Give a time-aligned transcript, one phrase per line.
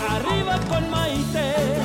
[0.00, 1.77] Arriba con Maite.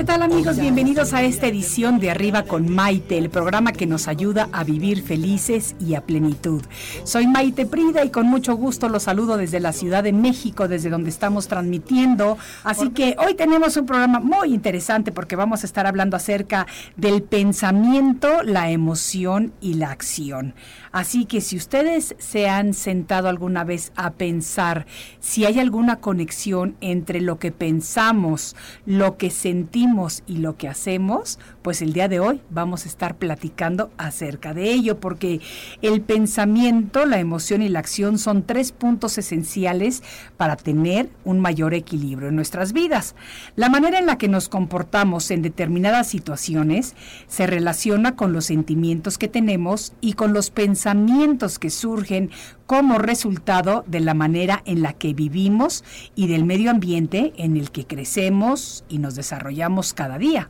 [0.00, 0.58] ¿Qué tal amigos?
[0.58, 5.02] Bienvenidos a esta edición de Arriba con Maite, el programa que nos ayuda a vivir
[5.02, 6.62] felices y a plenitud.
[7.04, 10.88] Soy Maite Prida y con mucho gusto los saludo desde la Ciudad de México, desde
[10.88, 12.38] donde estamos transmitiendo.
[12.64, 17.22] Así que hoy tenemos un programa muy interesante porque vamos a estar hablando acerca del
[17.22, 20.54] pensamiento, la emoción y la acción.
[20.92, 24.86] Así que si ustedes se han sentado alguna vez a pensar
[25.20, 28.56] si hay alguna conexión entre lo que pensamos,
[28.86, 29.89] lo que sentimos
[30.26, 34.72] y lo que hacemos, pues el día de hoy vamos a estar platicando acerca de
[34.72, 35.40] ello, porque
[35.82, 40.02] el pensamiento, la emoción y la acción son tres puntos esenciales
[40.36, 43.14] para tener un mayor equilibrio en nuestras vidas.
[43.56, 46.94] La manera en la que nos comportamos en determinadas situaciones
[47.28, 52.30] se relaciona con los sentimientos que tenemos y con los pensamientos que surgen
[52.66, 55.82] como resultado de la manera en la que vivimos
[56.14, 60.48] y del medio ambiente en el que crecemos y nos desarrollamos cada día.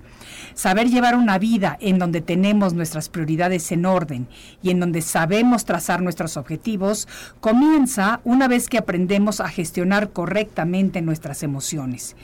[0.55, 4.29] Saber llevar una vida en donde tenemos nuestras prioridades en orden
[4.63, 7.09] y en donde sabemos trazar nuestros objetivos
[7.41, 12.17] comienza una vez que aprendemos a gestionar correctamente nuestras emociones.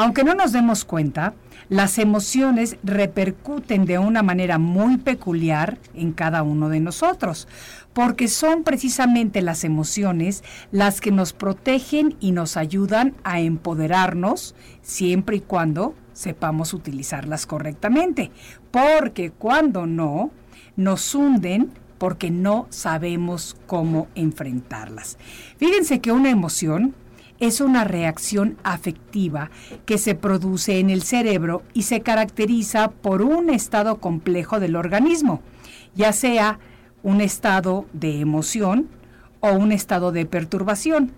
[0.00, 1.34] Aunque no nos demos cuenta,
[1.68, 7.48] las emociones repercuten de una manera muy peculiar en cada uno de nosotros,
[7.94, 15.38] porque son precisamente las emociones las que nos protegen y nos ayudan a empoderarnos siempre
[15.38, 18.32] y cuando sepamos utilizarlas correctamente,
[18.72, 20.32] porque cuando no,
[20.74, 25.16] nos hunden porque no sabemos cómo enfrentarlas.
[25.58, 26.94] Fíjense que una emoción
[27.38, 29.50] es una reacción afectiva
[29.86, 35.40] que se produce en el cerebro y se caracteriza por un estado complejo del organismo,
[35.94, 36.58] ya sea
[37.04, 38.88] un estado de emoción
[39.40, 41.12] o un estado de perturbación.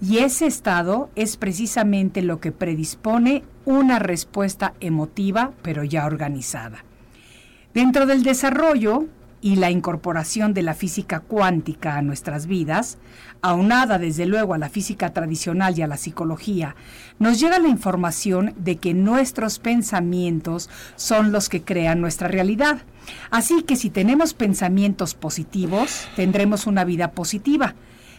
[0.00, 6.84] Y ese estado es precisamente lo que predispone una respuesta emotiva, pero ya organizada.
[7.74, 9.06] Dentro del desarrollo
[9.40, 12.98] y la incorporación de la física cuántica a nuestras vidas,
[13.42, 16.74] aunada desde luego a la física tradicional y a la psicología,
[17.18, 22.78] nos llega la información de que nuestros pensamientos son los que crean nuestra realidad.
[23.30, 27.74] Así que si tenemos pensamientos positivos, tendremos una vida positiva.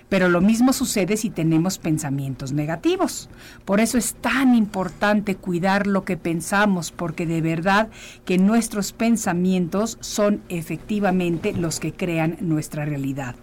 [0.09, 3.29] Pero lo mismo sucede si tenemos pensamientos negativos.
[3.65, 7.89] Por eso es tan importante cuidar lo que pensamos, porque de verdad
[8.23, 13.35] que nuestros pensamientos son efectivamente los que crean nuestra realidad.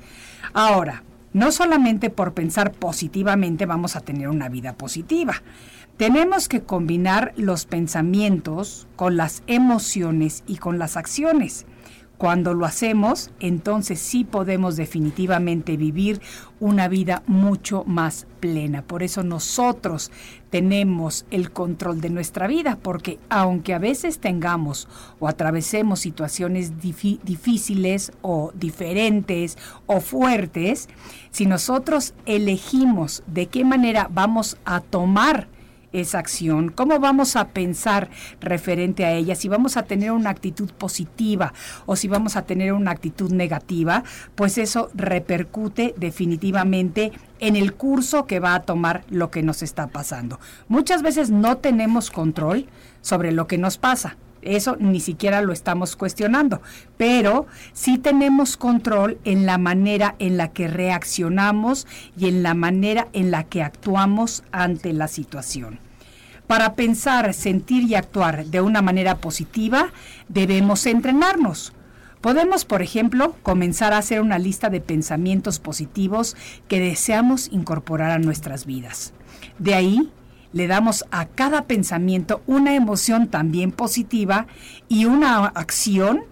[0.54, 1.02] Ahora,
[1.34, 5.42] no solamente por pensar positivamente vamos a tener una vida positiva.
[5.96, 11.66] Tenemos que combinar los pensamientos con las emociones y con las acciones.
[12.24, 16.22] Cuando lo hacemos, entonces sí podemos definitivamente vivir
[16.58, 18.80] una vida mucho más plena.
[18.80, 20.10] Por eso nosotros
[20.48, 24.88] tenemos el control de nuestra vida, porque aunque a veces tengamos
[25.18, 30.88] o atravesemos situaciones difíciles o diferentes o fuertes,
[31.30, 35.48] si nosotros elegimos de qué manera vamos a tomar
[35.94, 38.10] esa acción, cómo vamos a pensar
[38.40, 41.54] referente a ella, si vamos a tener una actitud positiva
[41.86, 44.04] o si vamos a tener una actitud negativa,
[44.34, 49.86] pues eso repercute definitivamente en el curso que va a tomar lo que nos está
[49.86, 50.40] pasando.
[50.68, 52.66] Muchas veces no tenemos control
[53.00, 56.60] sobre lo que nos pasa Eso ni siquiera lo estamos cuestionando,
[56.96, 61.86] pero sí tenemos control en la manera en la que reaccionamos
[62.16, 65.78] y en la manera en la que actuamos ante la situación.
[66.46, 69.92] Para pensar, sentir y actuar de una manera positiva,
[70.28, 71.72] debemos entrenarnos.
[72.20, 76.36] Podemos, por ejemplo, comenzar a hacer una lista de pensamientos positivos
[76.68, 79.12] que deseamos incorporar a nuestras vidas.
[79.58, 80.10] De ahí,
[80.54, 84.46] le damos a cada pensamiento una emoción también positiva
[84.88, 86.22] y una acción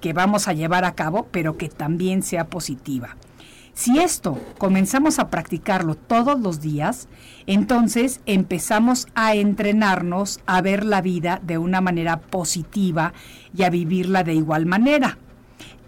[0.00, 3.16] que vamos a llevar a cabo, pero que también sea positiva.
[3.74, 7.08] Si esto comenzamos a practicarlo todos los días,
[7.46, 13.12] entonces empezamos a entrenarnos a ver la vida de una manera positiva
[13.54, 15.18] y a vivirla de igual manera.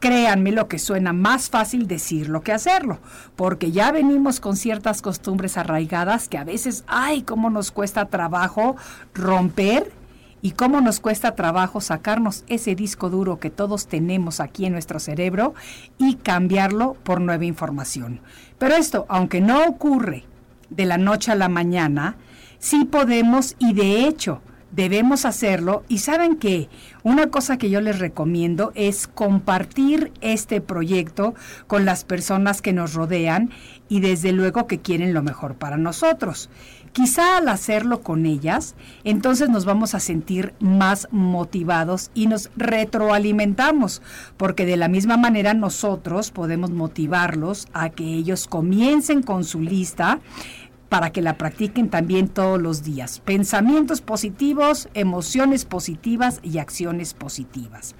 [0.01, 3.01] Créanme lo que suena más fácil decirlo que hacerlo,
[3.35, 8.77] porque ya venimos con ciertas costumbres arraigadas que a veces, ay, cómo nos cuesta trabajo
[9.13, 9.93] romper
[10.41, 15.01] y cómo nos cuesta trabajo sacarnos ese disco duro que todos tenemos aquí en nuestro
[15.01, 15.55] cerebro
[15.99, 18.21] y cambiarlo por nueva información.
[18.59, 20.25] Pero esto, aunque no ocurre
[20.71, 22.17] de la noche a la mañana,
[22.59, 25.85] sí podemos y de hecho debemos hacerlo.
[25.89, 26.69] Y saben que
[27.03, 31.35] una cosa que yo les recomiendo es compartir este proyecto
[31.67, 33.51] con las personas que nos rodean
[33.89, 36.51] y desde luego que quieren lo mejor para nosotros.
[36.93, 38.75] Quizá al hacerlo con ellas,
[39.05, 44.03] entonces nos vamos a sentir más motivados y nos retroalimentamos,
[44.37, 50.21] porque de la misma manera nosotros podemos motivarlos a que ellos comiencen con su lista
[50.89, 53.21] para que la practiquen también todos los días.
[53.21, 57.95] Pensamientos positivos, emociones positivas y acciones positivas.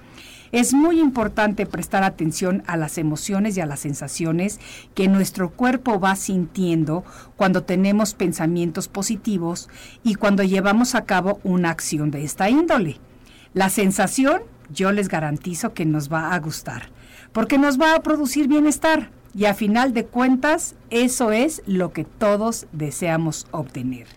[0.51, 4.59] Es muy importante prestar atención a las emociones y a las sensaciones
[4.95, 7.03] que nuestro cuerpo va sintiendo
[7.35, 9.69] cuando tenemos pensamientos positivos
[10.03, 12.97] y cuando llevamos a cabo una acción de esta índole.
[13.53, 14.41] La sensación
[14.71, 16.89] yo les garantizo que nos va a gustar,
[17.31, 22.03] porque nos va a producir bienestar y a final de cuentas eso es lo que
[22.03, 24.07] todos deseamos obtener.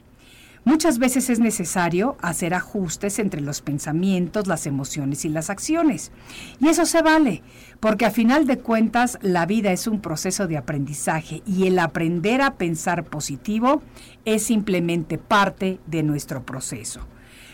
[0.64, 6.12] Muchas veces es necesario hacer ajustes entre los pensamientos, las emociones y las acciones.
[6.61, 7.43] Y eso se vale,
[7.81, 12.43] porque a final de cuentas la vida es un proceso de aprendizaje y el aprender
[12.43, 13.82] a pensar positivo
[14.25, 17.08] es simplemente parte de nuestro proceso.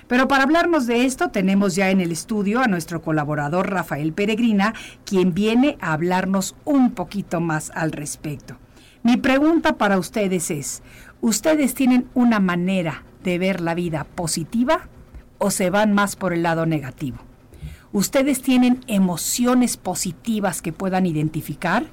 [0.08, 4.74] Pero para hablarnos de esto tenemos ya en el estudio a nuestro colaborador Rafael Peregrina,
[5.04, 8.56] quien viene a hablarnos un poquito más al respecto.
[9.02, 10.82] Mi pregunta para ustedes es,
[11.20, 14.88] ¿ustedes tienen una manera de ver la vida positiva
[15.36, 17.18] o se van más por el lado negativo?
[17.92, 21.86] ¿Ustedes tienen emociones positivas que puedan identificar?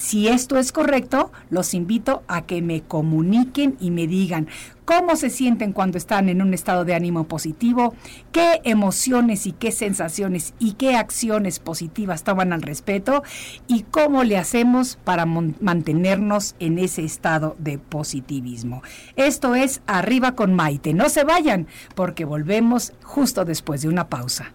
[0.00, 4.48] Si esto es correcto, los invito a que me comuniquen y me digan
[4.86, 7.94] cómo se sienten cuando están en un estado de ánimo positivo,
[8.32, 13.22] qué emociones y qué sensaciones y qué acciones positivas toman al respeto
[13.66, 18.82] y cómo le hacemos para mantenernos en ese estado de positivismo.
[19.16, 20.94] Esto es Arriba con Maite.
[20.94, 24.54] No se vayan porque volvemos justo después de una pausa.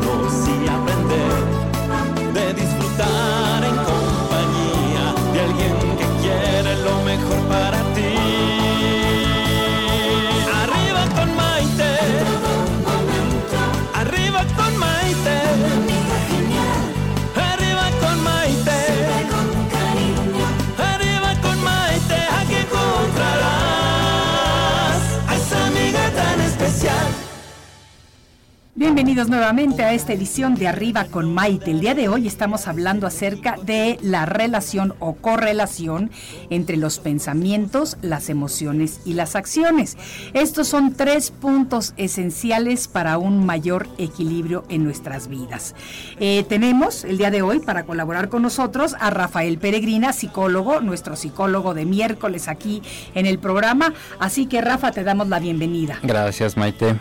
[28.81, 31.69] Bienvenidos nuevamente a esta edición de Arriba con Maite.
[31.69, 36.09] El día de hoy estamos hablando acerca de la relación o correlación
[36.49, 39.99] entre los pensamientos, las emociones y las acciones.
[40.33, 45.75] Estos son tres puntos esenciales para un mayor equilibrio en nuestras vidas.
[46.19, 51.15] Eh, tenemos el día de hoy para colaborar con nosotros a Rafael Peregrina, psicólogo, nuestro
[51.15, 52.81] psicólogo de miércoles aquí
[53.13, 53.93] en el programa.
[54.17, 55.99] Así que Rafa, te damos la bienvenida.
[56.01, 56.95] Gracias, Maite.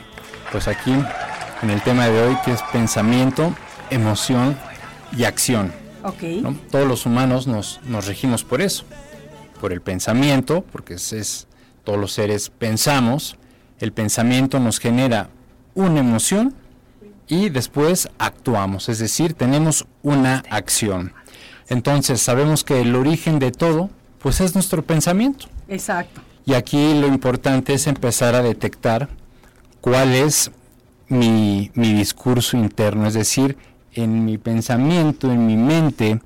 [0.53, 0.93] Pues aquí
[1.63, 3.55] en el tema de hoy que es pensamiento,
[3.91, 4.57] emoción
[5.17, 5.73] y acción.
[6.05, 6.23] Ok.
[6.43, 6.57] ¿no?
[6.71, 8.85] Todos los humanos nos, nos regimos por eso,
[9.61, 11.47] por el pensamiento, porque es, es-
[11.85, 13.37] todos los seres pensamos,
[13.79, 15.29] el pensamiento nos genera
[15.75, 16.55] una emoción
[17.27, 21.13] y después actuamos, es decir, tenemos una acción.
[21.69, 23.89] Entonces sabemos que el origen de todo,
[24.19, 25.47] pues es nuestro pensamiento.
[25.69, 26.21] Exacto.
[26.45, 29.09] Y aquí lo importante es empezar a detectar
[29.81, 30.51] cuál es
[31.11, 33.59] mi, mi discurso interno, es decir,
[33.93, 36.21] en mi pensamiento, en mi mente,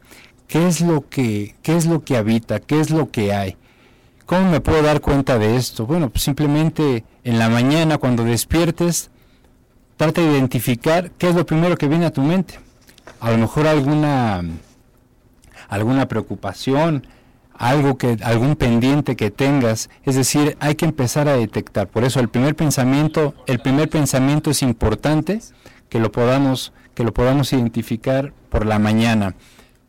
[0.46, 3.56] qué es lo que, qué es lo que habita, qué es lo que hay.
[4.26, 5.86] ¿Cómo me puedo dar cuenta de esto?
[5.86, 9.10] Bueno, pues simplemente en la mañana cuando despiertes,
[9.96, 12.58] trata de identificar qué es lo primero que viene a tu mente.
[13.20, 14.42] A lo mejor alguna
[15.68, 17.06] alguna preocupación,
[17.56, 21.88] algo que algún pendiente que tengas, es decir, hay que empezar a detectar.
[21.88, 25.40] Por eso el primer pensamiento, el primer pensamiento es importante
[25.88, 29.34] que lo podamos que lo podamos identificar por la mañana.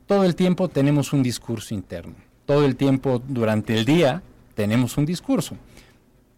[0.07, 2.15] Todo el tiempo tenemos un discurso interno.
[2.45, 4.21] Todo el tiempo durante el día
[4.55, 5.55] tenemos un discurso.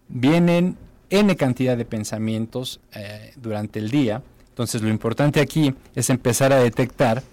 [0.09, 0.77] Vienen
[1.09, 4.21] n cantidad de pensamientos eh, durante el día.
[4.49, 7.23] Entonces lo importante aquí es empezar a detectar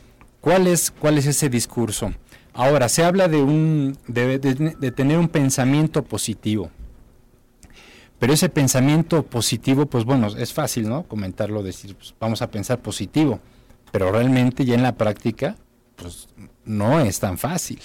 [0.40, 2.12] cuál es, cuál es ese discurso.
[2.54, 6.70] Ahora, se habla de, un, de, tener un pensamiento positivo.
[8.18, 11.02] Pero ese pensamiento positivo, pues bueno, es fácil, ¿no?
[11.02, 13.40] Comentarlo, decir, pues, vamos a pensar positivo.
[13.90, 15.56] Pero realmente ya en la práctica,
[15.96, 16.28] pues
[16.64, 17.80] no es tan fácil.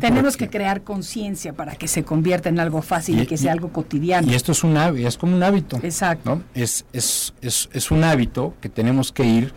[0.00, 3.70] Tenemos que crear conciencia para que se convierta en algo fácil y, que sea algo
[3.70, 4.30] cotidiano.
[4.30, 5.78] Y esto es un es como un hábito.
[5.82, 6.42] Exacto.
[6.54, 9.52] Es, es, es, es, un hábito que tenemos que ir,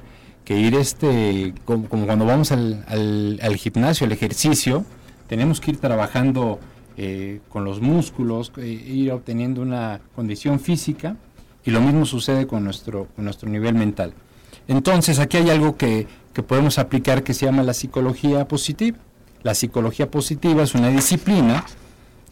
[0.48, 4.86] que ir este, como, cuando vamos al, al, gimnasio, al ejercicio,
[5.28, 6.62] tenemos que ir trabajando
[6.96, 11.18] eh, con los músculos, eh, ir obteniendo una condición física,
[11.66, 14.14] y lo mismo sucede con nuestro, con nuestro nivel mental.
[14.70, 19.00] Entonces, aquí hay algo que, que podemos aplicar que se llama la psicología positiva.
[19.44, 21.66] La psicología positiva es una disciplina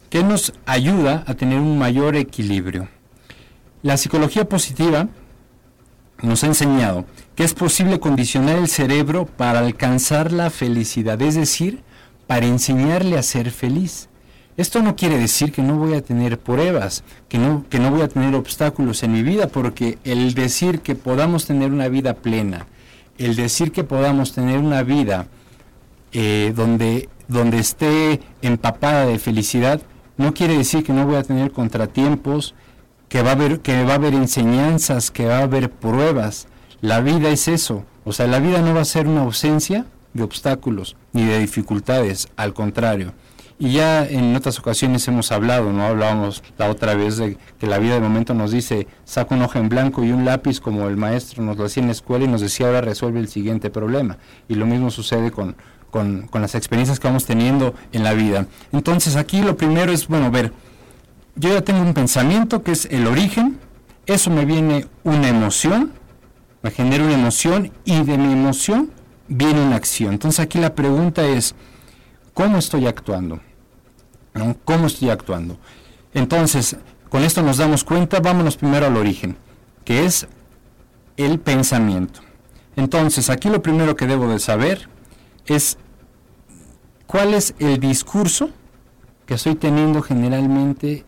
[0.08, 2.88] que nos ayuda a tener un mayor equilibrio.
[3.82, 5.06] La psicología positiva
[6.22, 7.04] nos ha enseñado
[7.34, 11.82] que es posible condicionar el cerebro para alcanzar la felicidad, es decir,
[12.26, 14.08] para enseñarle a ser feliz.
[14.56, 18.00] Esto no quiere decir que no voy a tener pruebas, que no, que no voy
[18.00, 22.66] a tener obstáculos en mi vida, porque el decir que podamos tener una vida plena,
[23.18, 25.26] el decir que podamos tener una vida
[26.12, 29.82] eh, donde, donde esté empapada de felicidad,
[30.16, 32.54] no quiere decir que no voy a tener contratiempos,
[33.08, 36.48] que va a haber, que va a haber enseñanzas, que va a haber pruebas.
[36.80, 37.84] La vida es eso.
[38.04, 42.28] O sea, la vida no va a ser una ausencia de obstáculos ni de dificultades,
[42.36, 43.12] al contrario.
[43.58, 45.84] Y ya en otras ocasiones hemos hablado, ¿no?
[45.84, 49.58] Hablábamos la otra vez de que la vida de momento nos dice, saca un hoja
[49.58, 52.28] en blanco y un lápiz como el maestro nos lo hacía en la escuela y
[52.28, 54.18] nos decía, ahora resuelve el siguiente problema.
[54.46, 55.56] Y lo mismo sucede con,
[55.90, 58.46] con, las experiencias que vamos teniendo en la vida.
[58.72, 60.52] Entonces aquí lo primero es, bueno, ver,
[61.36, 63.58] yo ya tengo un pensamiento que es el origen,
[64.06, 65.92] eso me viene una emoción,
[66.62, 68.90] me genera una emoción y de mi emoción
[69.28, 70.14] viene una acción.
[70.14, 71.54] Entonces aquí la pregunta es,
[72.34, 73.40] ¿cómo estoy actuando?
[74.64, 75.58] ¿Cómo estoy actuando?
[76.12, 76.76] Entonces,
[77.08, 79.36] con esto nos damos cuenta, vámonos primero al origen,
[79.84, 80.26] que es
[81.16, 82.20] el pensamiento.
[82.76, 84.88] Entonces, aquí lo primero que debo de saber
[85.46, 85.78] es
[87.06, 88.50] cuál es el discurso
[89.24, 91.05] que estoy teniendo generalmente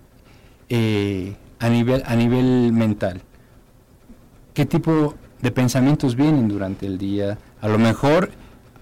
[0.68, 3.22] eh, a, nivel, a nivel mental.
[4.54, 7.38] ¿Qué tipo de pensamientos vienen durante el día?
[7.60, 8.30] A lo mejor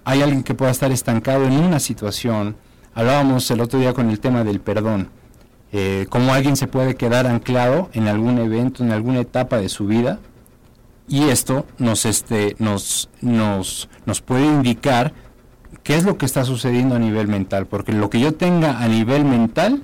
[0.05, 2.55] hay alguien que pueda estar estancado en una situación.
[2.93, 5.09] Hablábamos el otro día con el tema del perdón.
[5.71, 9.85] Eh, cómo alguien se puede quedar anclado en algún evento, en alguna etapa de su
[9.85, 10.19] vida,
[11.09, 15.13] y esto nos, este, nos, nos, nos puede indicar
[15.83, 18.87] qué es lo que está sucediendo a nivel mental, porque lo que yo tenga a
[18.87, 19.83] nivel mental,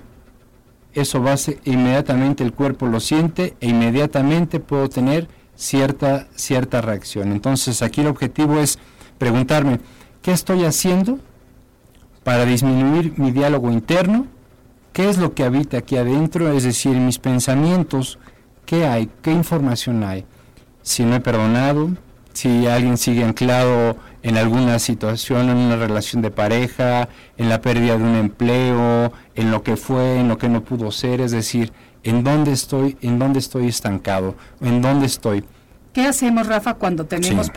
[0.94, 6.82] eso va a ser, inmediatamente el cuerpo lo siente e inmediatamente puedo tener cierta, cierta
[6.82, 7.32] reacción.
[7.32, 8.80] Entonces aquí el objetivo es
[9.18, 9.80] preguntarme,
[10.22, 11.20] ¿qué estoy haciendo
[12.24, 14.28] para disminuir mi diálogo interno?
[14.92, 16.52] ¿Qué es lo que habita aquí adentro?
[16.52, 18.20] Es decir, mis pensamientos,
[18.66, 19.10] ¿qué hay?
[19.22, 20.26] ¿Qué información hay?
[20.84, 21.90] Si no he perdonado,
[22.34, 27.98] si alguien sigue anclado en alguna situación, en una relación de pareja, en la pérdida
[27.98, 31.74] de un empleo, en lo que fue, en lo que no pudo ser, es decir,
[32.04, 35.44] en dónde estoy, en dónde estoy estancado, en dónde estoy.
[35.94, 37.52] ¿Qué hacemos, Rafa, cuando tenemos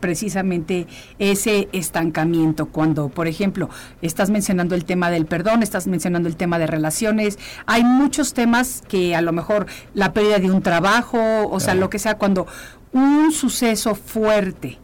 [0.00, 0.86] precisamente
[1.18, 2.66] ese estancamiento?
[2.66, 3.70] Cuando, por ejemplo,
[4.02, 8.82] estás mencionando el tema del perdón, estás mencionando el tema de relaciones, hay muchos temas
[8.86, 12.46] que a lo mejor la pérdida de un trabajo, o sea, lo que sea, cuando
[12.92, 14.78] un suceso fuerte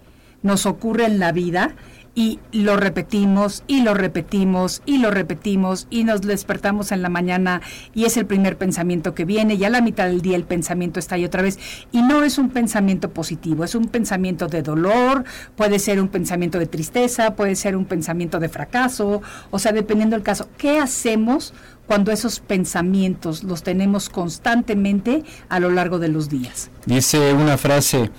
[0.45, 1.75] nos ocurre en la vida
[2.15, 7.61] y lo repetimos y lo repetimos y lo repetimos y nos despertamos en la mañana
[7.93, 11.01] y es el primer pensamiento que viene y a la mitad del día el pensamiento
[11.01, 11.59] está ahí otra vez.
[11.91, 15.25] Y no es un pensamiento positivo, es un pensamiento de dolor,
[15.57, 19.21] puede ser un pensamiento de tristeza, puede ser un pensamiento de fracaso,
[19.51, 21.53] o sea, dependiendo del caso, ¿qué hacemos
[21.87, 26.71] cuando esos pensamientos los tenemos constantemente a lo largo de los días?
[26.87, 28.11] Dice una frase,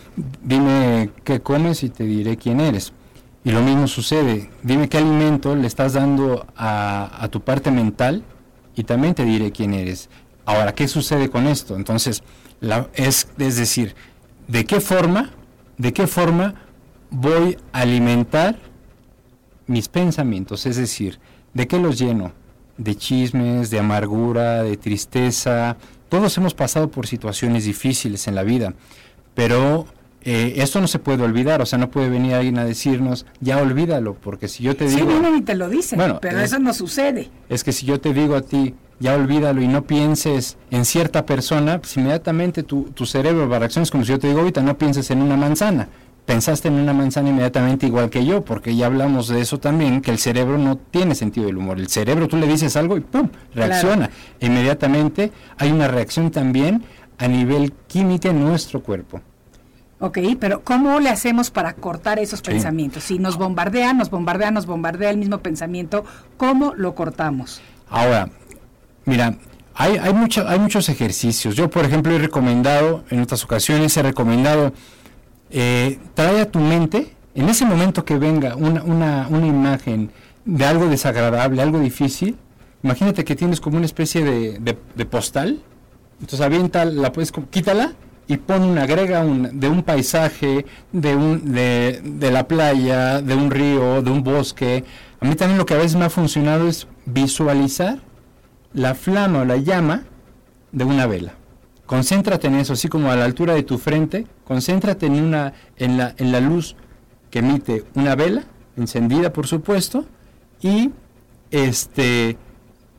[0.44, 2.94] dime qué comes y te diré quién eres.
[3.44, 8.24] Y lo mismo sucede, dime qué alimento le estás dando a, tu parte mental
[8.76, 10.10] y también te diré quién eres.
[10.46, 11.76] Ahora, ¿qué sucede con esto?
[11.76, 12.24] Entonces,
[12.60, 13.96] la, es, es decir,
[14.48, 15.30] ¿de qué forma,
[15.78, 16.56] de qué forma
[17.12, 18.58] voy a alimentar
[19.68, 20.66] mis pensamientos?
[20.66, 21.20] Es decir,
[21.54, 22.32] ¿de qué los lleno?
[22.78, 25.78] De chismes, de amargura, de tristeza.
[26.10, 28.74] Todos hemos pasado por situaciones difíciles en la vida,
[29.34, 29.88] pero
[30.24, 33.58] eh, esto no se puede olvidar, o sea, no puede venir alguien a decirnos, ya
[33.58, 35.00] olvídalo, porque si yo te digo...
[35.00, 37.30] Sí, vienen y te lo dicen, bueno, pero eso no sucede.
[37.50, 41.26] Es que si yo te digo a ti, ya olvídalo y no pienses en cierta
[41.26, 44.62] persona, pues inmediatamente tu, tu cerebro va a reaccionar, como si yo te digo ahorita,
[44.62, 45.90] no pienses en una manzana
[46.26, 50.12] pensaste en una manzana inmediatamente igual que yo, porque ya hablamos de eso también, que
[50.12, 51.80] el cerebro no tiene sentido del humor.
[51.80, 53.30] El cerebro tú le dices algo y ¡pum!
[53.54, 54.10] reacciona.
[54.40, 56.84] Inmediatamente hay una reacción también
[57.18, 59.22] a nivel químico en nuestro cuerpo.
[60.00, 63.04] Ok, pero ¿cómo le hacemos para cortar esos pensamientos?
[63.04, 66.04] Si nos bombardean, nos bombardean, nos bombardea el mismo pensamiento,
[66.36, 67.62] ¿cómo lo cortamos?
[67.90, 68.30] Ahora,
[69.06, 69.38] mira,
[69.74, 70.14] hay, hay,
[70.48, 71.56] hay muchos ejercicios.
[71.56, 74.74] Yo, por ejemplo, he recomendado, en otras ocasiones he recomendado
[75.58, 80.12] eh, trae a tu mente, en ese momento que venga una, una, una, imagen
[80.44, 82.36] de algo desagradable, algo difícil,
[82.84, 85.62] imagínate que tienes como una especie de, de, postal,
[86.20, 87.94] entonces avienta, la puedes, quítala
[88.28, 93.34] y pon una, agrega un, de un paisaje, de, un, de, de la playa, de
[93.34, 94.84] un río, de un bosque.
[95.22, 98.00] A mí también lo que a veces me ha funcionado es visualizar
[98.74, 100.04] la flama o la llama
[100.74, 101.34] de una vela.
[101.86, 105.98] Concéntrate en eso, así como a la altura de tu frente, concéntrate en, una, en,
[105.98, 106.76] la, en la luz
[107.30, 108.44] que emite una vela,
[108.76, 110.06] encendida por supuesto,
[110.62, 110.92] y
[111.52, 112.38] este,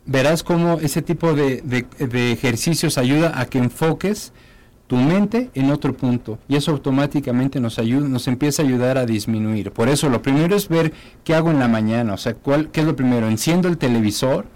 [0.06, 4.32] verás cómo ese tipo de, de, ejercicios ayuda a que enfoques
[4.86, 9.04] tu mente en otro punto y eso automáticamente nos ayuda, nos empieza a ayudar a
[9.04, 9.72] disminuir.
[9.72, 10.92] Por eso lo primero es ver
[11.24, 14.46] qué hago en la mañana, o sea, cuál, qué es lo primero, enciendo el televisor,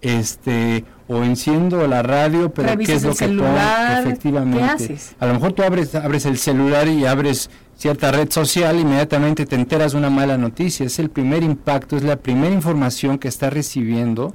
[0.00, 4.58] este o enciendo la radio, pero ¿qué es lo que celular, Efectivamente.
[4.58, 5.16] ¿Qué haces?
[5.20, 9.54] A lo mejor tú abres, abres el celular y abres cierta red social, inmediatamente te
[9.54, 10.86] enteras de una mala noticia.
[10.86, 14.34] Es el primer impacto, es la primera información que está recibiendo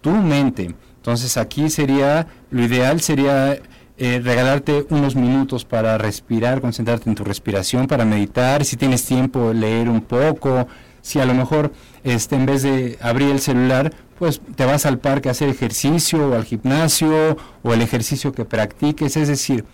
[0.00, 0.74] tu mente.
[0.96, 3.58] Entonces aquí sería, lo ideal sería
[3.96, 9.52] eh, regalarte unos minutos para respirar, concentrarte en tu respiración, para meditar, si tienes tiempo,
[9.52, 10.66] leer un poco,
[11.04, 11.70] si a lo mejor
[12.02, 16.30] este, en vez de abrir el celular, pues te vas al parque a hacer ejercicio
[16.30, 19.66] o al gimnasio o el ejercicio que practiques, es decir,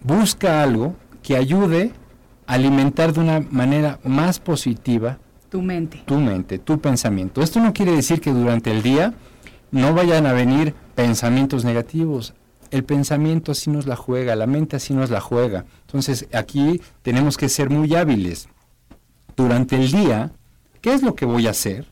[0.00, 1.90] busca algo que ayude
[2.46, 5.18] a alimentar de una manera más positiva
[5.50, 6.00] tu mente.
[6.06, 7.42] Tu mente, tu pensamiento.
[7.42, 9.14] Esto no quiere decir que durante el día
[9.72, 12.34] no vayan a venir pensamientos negativos.
[12.70, 15.64] El pensamiento así nos la juega, la mente así nos la juega.
[15.86, 18.48] Entonces aquí tenemos que ser muy hábiles.
[19.36, 20.30] Durante el día,
[20.82, 21.91] ¿qué es lo que voy a hacer?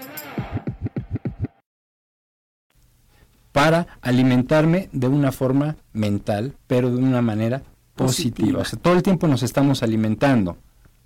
[3.51, 7.61] Para alimentarme de una forma mental, pero de una manera
[7.95, 8.61] positiva.
[8.61, 10.57] O sea, todo el tiempo nos estamos alimentando,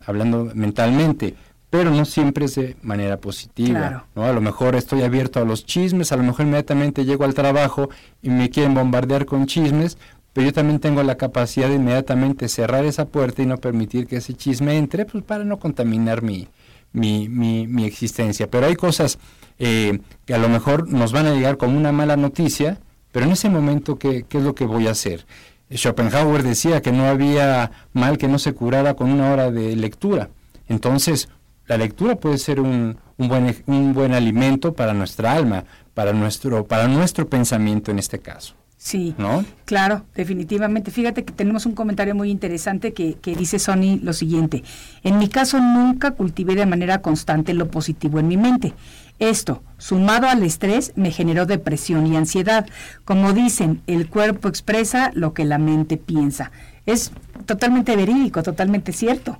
[0.05, 1.35] hablando mentalmente,
[1.69, 4.05] pero no siempre es de manera positiva.
[4.15, 4.23] ¿no?
[4.23, 7.89] A lo mejor estoy abierto a los chismes, a lo mejor inmediatamente llego al trabajo
[8.21, 9.97] y me quieren bombardear con chismes,
[10.31, 14.17] pero yo también tengo la capacidad de inmediatamente cerrar esa puerta y no permitir que
[14.17, 16.47] ese chisme entre, pues para no contaminar mi,
[16.95, 18.47] mi, mi, mi existencia.
[18.49, 19.19] Pero hay cosas
[19.59, 22.79] eh, que a lo mejor nos van a llegar como una mala noticia,
[23.11, 25.25] pero en ese momento, ¿qué, es lo que voy a hacer?
[25.71, 30.29] Schopenhauer decía que no había mal que no se curara con una hora de lectura.
[30.67, 31.29] Entonces,
[31.67, 36.65] la lectura puede ser un, un, buen, un buen alimento para nuestra alma, para nuestro,
[36.65, 38.55] para nuestro pensamiento en este caso.
[38.77, 39.45] Sí, ¿no?
[39.63, 40.91] claro, definitivamente.
[40.91, 44.63] Fíjate que tenemos un comentario muy interesante que, que, dice Sony lo siguiente.
[45.01, 48.73] En mi caso nunca cultivé de manera constante lo positivo en mi mente.
[49.17, 52.67] Esto, sumado al estrés, me generó depresión y ansiedad.
[53.05, 56.51] Como dicen, el cuerpo expresa lo que la mente piensa.
[56.85, 57.11] Es
[57.45, 59.39] totalmente verídico, totalmente cierto.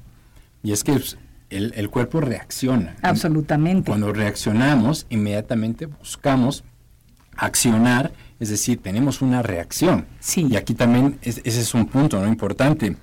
[0.63, 1.17] Y es que pues,
[1.50, 2.95] el, el cuerpo reacciona.
[3.02, 3.91] Absolutamente.
[3.91, 6.63] Cuando reaccionamos, inmediatamente buscamos
[7.36, 10.06] accionar es decir, tenemos una reacción.
[10.19, 10.48] Sí.
[10.50, 12.28] Y aquí también ese es un punto ¿no?
[12.28, 12.98] importante.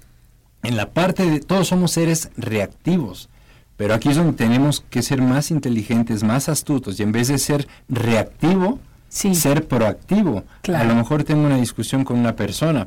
[0.62, 3.28] En la parte de todos somos seres reactivos,
[3.76, 7.38] pero aquí es donde tenemos que ser más inteligentes, más astutos, y en vez de
[7.38, 10.44] ser reactivo, ser proactivo.
[10.72, 12.86] A lo mejor tengo una discusión con una persona,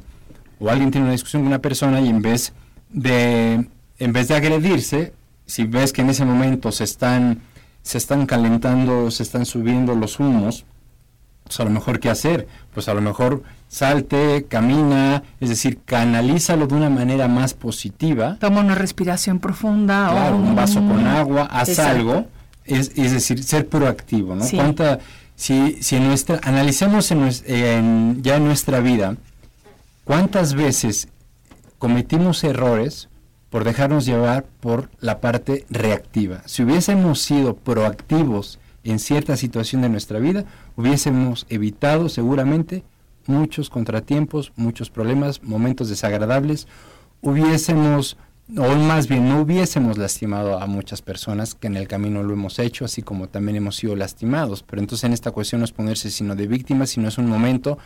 [0.59, 2.53] o alguien tiene una discusión con una persona y en vez
[2.89, 3.67] de,
[3.99, 5.13] en vez de agredirse,
[5.45, 7.41] si ves que en ese momento se están,
[7.81, 10.65] se están calentando, se están subiendo los humos,
[11.45, 16.65] pues a lo mejor qué hacer, pues a lo mejor salte, camina, es decir, canalízalo
[16.65, 18.37] de una manera más positiva.
[18.39, 20.09] Toma una respiración profunda.
[20.11, 22.25] Claro, un vaso con agua, haz algo,
[22.65, 24.45] es, es, decir, ser proactivo, ¿no?
[24.49, 24.99] ¿Cuánta,
[25.35, 29.15] si, si nuestra, analicemos en, ya en nuestra vida,
[30.03, 31.09] ¿cuántas veces
[31.77, 33.07] cometimos errores
[33.51, 36.41] por dejarnos llevar por la parte reactiva?
[36.45, 42.83] Si hubiésemos sido proactivos en cierta situación de nuestra vida, hubiésemos evitado seguramente
[43.27, 46.67] muchos contratiempos, muchos problemas, momentos desagradables,
[47.21, 48.17] hubiésemos,
[48.55, 52.59] o más bien no hubiésemos lastimado a muchas personas que en el camino lo hemos
[52.59, 54.63] hecho, así como también hemos sido lastimados.
[54.63, 57.77] Pero entonces en esta cuestión no es ponerse sino de víctima, sino es un momento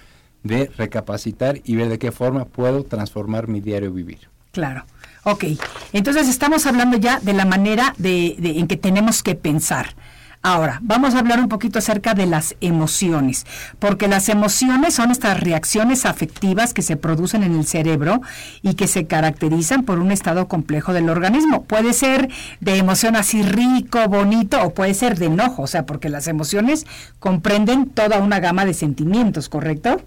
[0.43, 4.29] de recapacitar y ver de qué forma puedo transformar mi diario vivir.
[4.51, 4.85] Claro.
[5.23, 5.45] Ok,
[5.91, 9.93] entonces estamos hablando ya de la manera de, en que tenemos que pensar.
[10.41, 13.45] Ahora, vamos a hablar un poquito acerca de las emociones,
[13.77, 18.21] porque las emociones son estas reacciones afectivas que se producen en el cerebro
[18.61, 21.65] y que se caracterizan por un estado complejo del organismo.
[21.65, 22.29] Puede ser
[22.61, 26.85] de emoción así rico, bonito, o puede ser de enojo, o sea, porque las emociones
[27.19, 30.01] comprenden toda una gama de sentimientos, ¿correcto?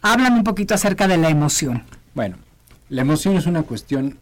[0.00, 1.82] Hablan un poquito acerca de la emoción.
[2.14, 2.38] Bueno,
[2.88, 4.18] la emoción es una cuestión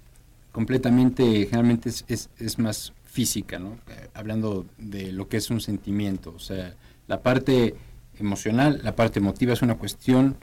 [0.51, 3.77] completamente, generalmente es, es, es más física, ¿no?
[3.89, 6.75] Eh, hablando de lo que es un sentimiento, o sea,
[7.07, 7.75] la parte
[8.19, 10.37] emocional, la parte emotiva es una cuestión,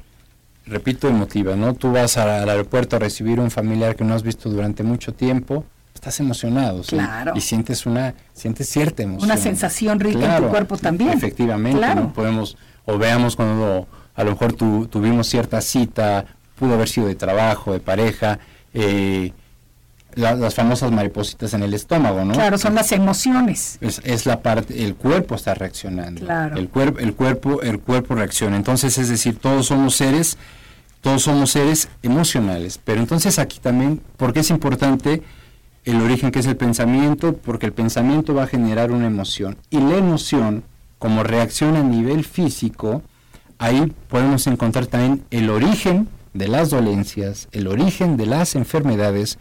[0.68, 1.74] repito, emotiva, ¿no?
[1.74, 5.66] Tú vas al aeropuerto a recibir un familiar que no has visto durante mucho tiempo,
[5.96, 7.34] estás emocionado, claro.
[7.36, 9.32] y sientes una, sientes cierta emoción.
[9.32, 11.10] Una sensación rica en tu cuerpo también.
[11.10, 12.14] Efectivamente, ¿no?
[12.14, 12.56] Podemos,
[12.86, 16.24] o veamos cuando a lo mejor tuvimos cierta cita,
[16.56, 18.38] pudo haber sido de trabajo, de pareja,
[18.76, 19.34] eh,
[20.16, 22.34] las famosas maripositas en el estómago, ¿no?
[22.34, 23.78] Claro, son las emociones.
[23.82, 26.22] Es, la parte, el cuerpo está reaccionando.
[26.22, 26.58] Claro.
[26.58, 28.58] El, cuerpo, el cuerpo, el cuerpo reacciona.
[28.58, 30.38] Entonces, es decir, todos somos seres,
[31.02, 32.80] todos somos seres emocionales.
[32.84, 35.22] Pero entonces aquí también, ¿por qué es importante
[35.86, 37.36] el origen que es el pensamiento?
[37.38, 39.58] Porque el pensamiento va a generar una emoción.
[39.70, 40.64] Y la emoción,
[40.98, 43.04] como reacción a nivel físico,
[43.60, 49.38] ahí podemos encontrar también el origen de las dolencias, el origen de las enfermedades,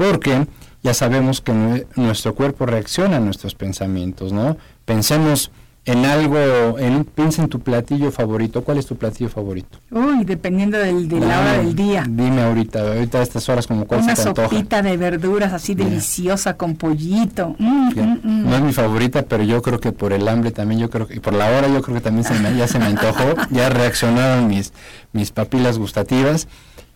[0.00, 0.46] porque
[0.82, 1.52] ya sabemos que
[1.94, 4.56] nuestro cuerpo reacciona a nuestros pensamientos, ¿no?
[4.86, 5.50] Pensemos
[5.84, 8.64] en algo, en, piensa en tu platillo favorito.
[8.64, 9.78] ¿Cuál es tu platillo favorito?
[9.90, 12.06] Uy, dependiendo del, de la hora del día.
[12.08, 15.74] Dime ahorita, ahorita a estas horas como cuál Una se te sopita de verduras así
[15.74, 17.56] deliciosa con pollito.
[17.58, 18.44] Mm, mm, mm.
[18.48, 21.16] No es mi favorita, pero yo creo que por el hambre también, yo creo que,
[21.16, 23.68] y por la hora yo creo que también se me, ya se me antojó, ya
[23.68, 24.72] reaccionaron mis,
[25.12, 26.48] mis papilas gustativas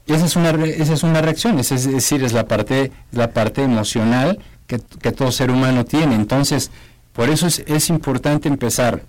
[0.06, 4.38] esa es una, esa es una reacción, es, decir, es la parte, la parte emocional
[4.66, 6.14] que, todo ser humano tiene.
[6.14, 6.70] Entonces,
[7.12, 9.02] por eso es, es importante empezar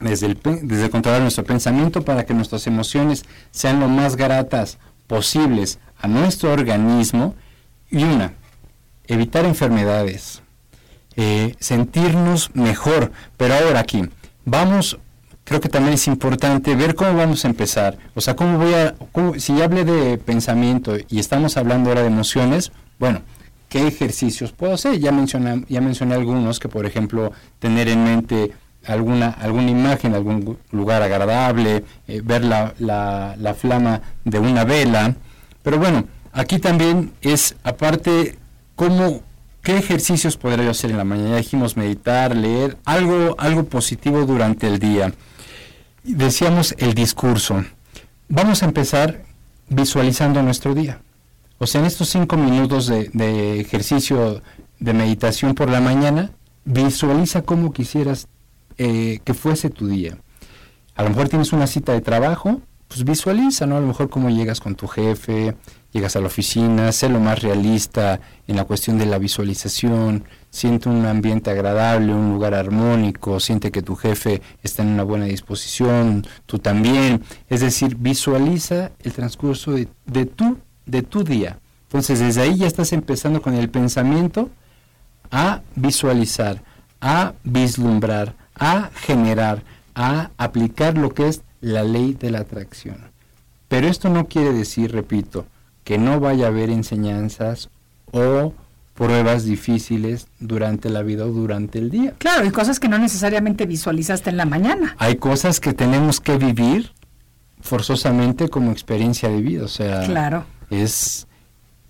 [0.00, 5.78] desde, el, desde controlar nuestro pensamiento para que nuestras emociones sean lo más gratas posibles
[6.00, 7.34] a nuestro organismo.
[7.90, 8.32] Y una,
[9.06, 10.42] evitar enfermedades,
[11.14, 13.12] eh, sentirnos mejor.
[13.36, 14.02] Pero ahora aquí,
[14.44, 14.98] vamos
[15.46, 17.96] creo que también es importante ver cómo vamos a empezar.
[18.14, 18.94] O sea, cómo voy a,
[19.38, 23.22] si ya hablé de pensamiento y estamos hablando ahora de emociones, bueno,
[23.68, 24.98] ¿qué ejercicios puedo hacer?
[24.98, 28.52] Ya mencioné, ya mencioné algunos, que por ejemplo, tener en mente
[28.84, 35.14] alguna, alguna imagen, algún lugar agradable, eh, ver la, la, la flama de una vela.
[35.62, 38.36] Pero bueno, aquí también es, aparte,
[38.74, 39.22] cómo
[39.62, 41.38] ¿Qué ejercicios podría yo hacer en la mañana?
[41.38, 45.12] Dijimos meditar, leer, algo, algo positivo durante el día
[46.14, 47.64] decíamos el discurso.
[48.28, 49.24] Vamos a empezar
[49.68, 51.00] visualizando nuestro día.
[51.58, 54.42] O sea, en estos cinco minutos de, ejercicio
[54.78, 56.30] de meditación por la mañana,
[56.64, 58.28] visualiza cómo quisieras
[58.78, 60.18] eh, que fuese tu día.
[60.94, 63.76] A lo mejor tienes una cita de trabajo, pues visualiza, ¿no?
[63.76, 65.56] A lo mejor cómo llegas con tu jefe,
[65.96, 70.90] llegas a la oficina, sé lo más realista en la cuestión de la visualización, siente
[70.90, 76.26] un ambiente agradable, un lugar armónico, siente que tu jefe está en una buena disposición,
[76.44, 81.58] tú también, es decir, visualiza el transcurso de, de, tu, de tu día.
[81.84, 84.50] Entonces desde ahí ya estás empezando con el pensamiento
[85.30, 86.62] a visualizar,
[87.00, 89.62] a vislumbrar, a generar,
[89.94, 92.98] a aplicar lo que es la ley de la atracción.
[93.68, 95.46] Pero esto no quiere decir, repito,
[95.86, 97.70] que no vaya a haber enseñanzas
[98.10, 98.52] o
[98.94, 102.14] pruebas difíciles durante la vida o durante el día.
[102.18, 104.96] Claro, y cosas que no necesariamente visualizaste en la mañana.
[104.98, 106.90] Hay cosas que tenemos que vivir
[107.60, 110.44] forzosamente como experiencia de vida, o sea, claro.
[110.70, 111.28] es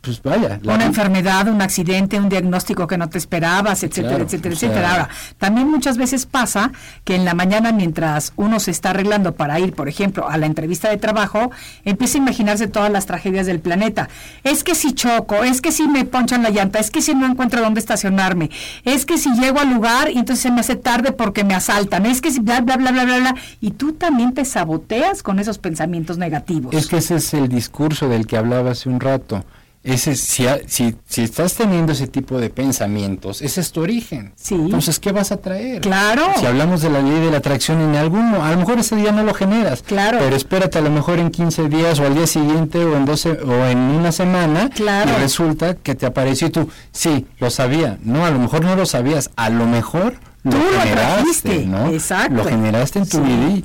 [0.06, 0.60] pues vaya.
[0.64, 4.90] una enfermedad, un accidente, un diagnóstico que no te esperabas, etcétera, etcétera, etcétera.
[4.90, 6.72] Ahora, también muchas veces pasa
[7.04, 10.46] que en la mañana, mientras uno se está arreglando para ir, por ejemplo, a la
[10.46, 11.50] entrevista de trabajo,
[11.84, 14.08] empieza a imaginarse todas las tragedias del planeta.
[14.44, 17.26] Es que si choco, es que si me ponchan la llanta, es que si no
[17.26, 18.50] encuentro dónde estacionarme,
[18.84, 22.06] es que si llego al lugar y entonces se me hace tarde porque me asaltan,
[22.06, 23.34] es que si bla, bla, bla, bla, bla, bla.
[23.60, 26.74] Y tú también te saboteas con esos pensamientos negativos.
[26.74, 29.44] Es que ese es el discurso del que hablaba hace un rato
[29.86, 34.32] ese, si, si, si, estás teniendo ese tipo de pensamientos, ese es tu origen.
[34.34, 34.56] Sí.
[34.56, 35.80] Entonces, ¿qué vas a traer?
[35.80, 36.24] Claro.
[36.40, 39.12] Si hablamos de la ley de la atracción en alguno, a lo mejor ese día
[39.12, 39.82] no lo generas.
[39.82, 40.18] Claro.
[40.20, 43.30] Pero espérate, a lo mejor en 15 días o al día siguiente o en 12
[43.42, 44.70] o en una semana.
[44.70, 45.12] Claro.
[45.16, 47.98] Y resulta que te apareció y tú, sí, lo sabía.
[48.02, 49.30] No, a lo mejor no lo sabías.
[49.36, 51.90] A lo mejor lo tú generaste, lo ¿no?
[51.90, 52.34] Exacto.
[52.34, 53.62] Lo generaste en tu vida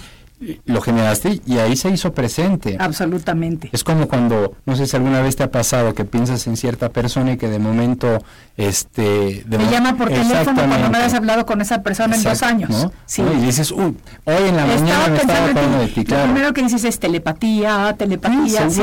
[0.65, 2.77] lo generaste y ahí se hizo presente.
[2.79, 3.69] Absolutamente.
[3.71, 6.89] Es como cuando, no sé si alguna vez te ha pasado que piensas en cierta
[6.89, 8.23] persona y que de momento,
[8.57, 9.43] este...
[9.47, 12.69] me llama por teléfono cuando habías hablado con esa persona en dos años.
[12.69, 12.91] ¿no?
[13.05, 13.21] Sí.
[13.21, 16.27] Y dices, uy, hoy en la mañana me estaba acordando de ti, claro.
[16.27, 18.69] Lo primero que dices es telepatía, telepatía.
[18.69, 18.81] Sí,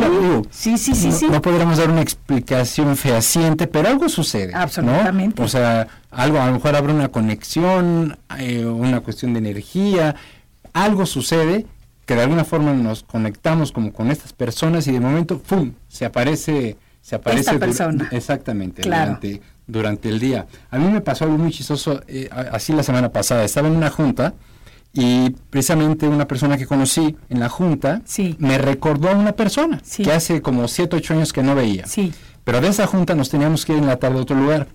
[0.51, 1.27] sí, sí, sí, no, sí.
[1.29, 4.55] No podríamos dar una explicación fehaciente, pero algo sucede.
[4.55, 5.43] Absolutamente.
[5.43, 10.17] O sea, algo, a lo mejor habrá una conexión, eh, una cuestión de energía,
[10.73, 11.67] algo sucede
[12.07, 15.73] que de alguna forma nos conectamos como con estas personas y de momento ¡pum!
[15.89, 18.09] se aparece se aparece Esta persona.
[18.11, 19.19] exactamente claro.
[19.21, 20.47] durante, durante el día.
[20.71, 23.91] A mí me pasó algo muy chistoso eh, así la semana pasada, estaba en una
[23.91, 24.35] junta
[24.93, 28.37] y precisamente una persona que conocí en la junta sí.
[28.39, 30.03] me recordó a una persona sí.
[30.03, 31.87] que hace como 7 8 años que no veía.
[31.87, 32.13] Sí.
[32.45, 34.69] Pero de esa junta nos teníamos que ir en la tarde a otro lugar.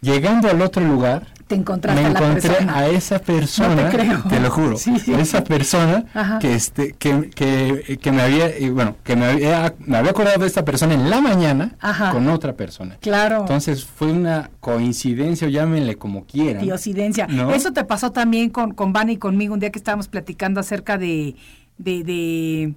[0.00, 3.96] Llegando al otro lugar, te encontraste me a la encontré a esa persona, no te,
[3.96, 4.22] creo.
[4.28, 5.14] te, lo juro, sí, sí.
[5.14, 6.38] a esa persona Ajá.
[6.38, 10.46] que este que, que, que me había bueno que me había, me había acordado de
[10.46, 12.12] esta persona en la mañana Ajá.
[12.12, 12.98] con otra persona.
[13.00, 13.40] Claro.
[13.40, 16.62] Entonces fue una coincidencia, o llámenle como quieran.
[16.62, 17.26] Diosidencia.
[17.26, 17.50] ¿no?
[17.50, 20.98] Eso te pasó también con con Vani y conmigo un día que estábamos platicando acerca
[20.98, 21.34] de
[21.78, 22.74] de, de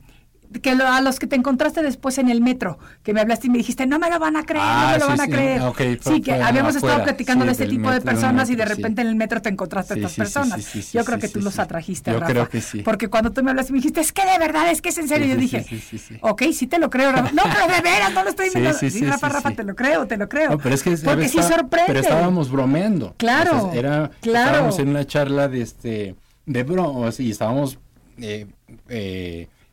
[0.59, 3.49] que lo, a los que te encontraste después en el metro, que me hablaste y
[3.49, 5.25] me dijiste, no me lo van a creer, ah, no me lo sí, van a
[5.25, 5.31] sí.
[5.31, 5.61] creer.
[5.61, 8.55] Okay, sí, que habíamos afuera, estado platicando sí, de este tipo de personas metro, y
[8.55, 9.05] de repente sí.
[9.05, 10.91] en el metro te encontraste a estas personas.
[10.91, 12.31] Yo creo que tú los atrajiste, Yo Rafa.
[12.31, 12.81] creo que sí.
[12.81, 14.97] Porque cuando tú me hablaste y me dijiste, es que de verdad, es que es
[14.97, 15.65] en serio, yo dije,
[16.21, 17.31] ok, sí te lo creo, Rafa.
[17.41, 18.77] No, pero de veras, no lo estoy inventando.
[18.77, 20.51] Sí, sí, Rafa, Rafa, te lo creo, te lo creo.
[20.51, 21.87] No, pero es que Porque sí sorprende.
[21.87, 23.15] Pero estábamos bromeando.
[23.17, 24.11] Claro, era.
[24.21, 27.79] Estábamos en una charla de este de bromas y estábamos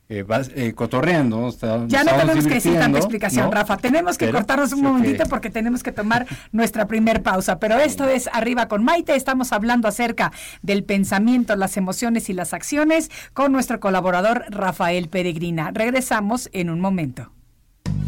[0.08, 1.48] eh, eh, vas, cotorreando.
[1.48, 3.52] Está, ya no tenemos que decir tanta explicación, ¿no?
[3.52, 3.76] Rafa.
[3.76, 7.58] Tenemos que Pero, cortarnos un sí, momentito porque tenemos que tomar nuestra primer pausa.
[7.58, 9.14] Pero esto es Arriba con Maite.
[9.14, 15.70] Estamos hablando acerca del pensamiento, las emociones y las acciones con nuestro colaborador Rafael Peregrina.
[15.72, 17.32] Regresamos en un momento.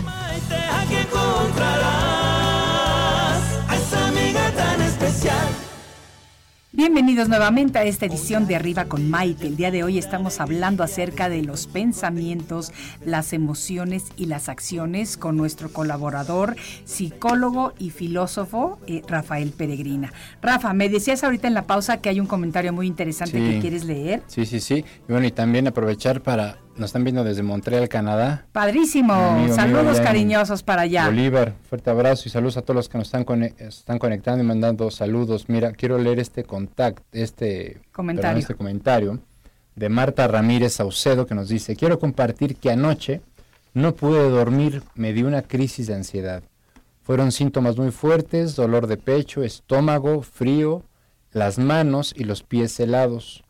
[0.03, 0.97] Maite, aquí
[6.81, 9.47] Bienvenidos nuevamente a esta edición de Arriba con Maite.
[9.47, 12.73] El día de hoy estamos hablando acerca de los pensamientos,
[13.05, 20.15] las emociones y las acciones con nuestro colaborador, psicólogo y filósofo eh, Rafael Peregrina.
[20.41, 23.51] Rafa, me decías ahorita en la pausa que hay un comentario muy interesante Sí.
[23.51, 24.23] que quieres leer.
[24.27, 24.77] Sí, sí, sí.
[25.07, 26.57] Y bueno, y también aprovechar para.
[26.81, 28.47] Nos están viendo desde Montreal, Canadá.
[28.53, 29.13] Padrísimo.
[29.13, 31.05] Amigo, Saludos amigo, cariñosos para allá.
[31.05, 34.47] Bolívar, fuerte abrazo y saludos a todos los que nos están, cone- están conectando y
[34.47, 35.51] mandando saludos.
[35.51, 38.29] Mira, quiero leer este contacto, este Comentario.
[38.29, 39.19] perdón, este comentario
[39.77, 43.21] de Marta Ramírez Saucedo que nos dice, quiero compartir que anoche
[43.75, 46.43] no pude dormir, me dio una crisis de ansiedad.
[47.03, 50.83] Fueron síntomas muy fuertes, dolor de pecho, estómago, frío,
[51.31, 53.45] las manos y los pies helados.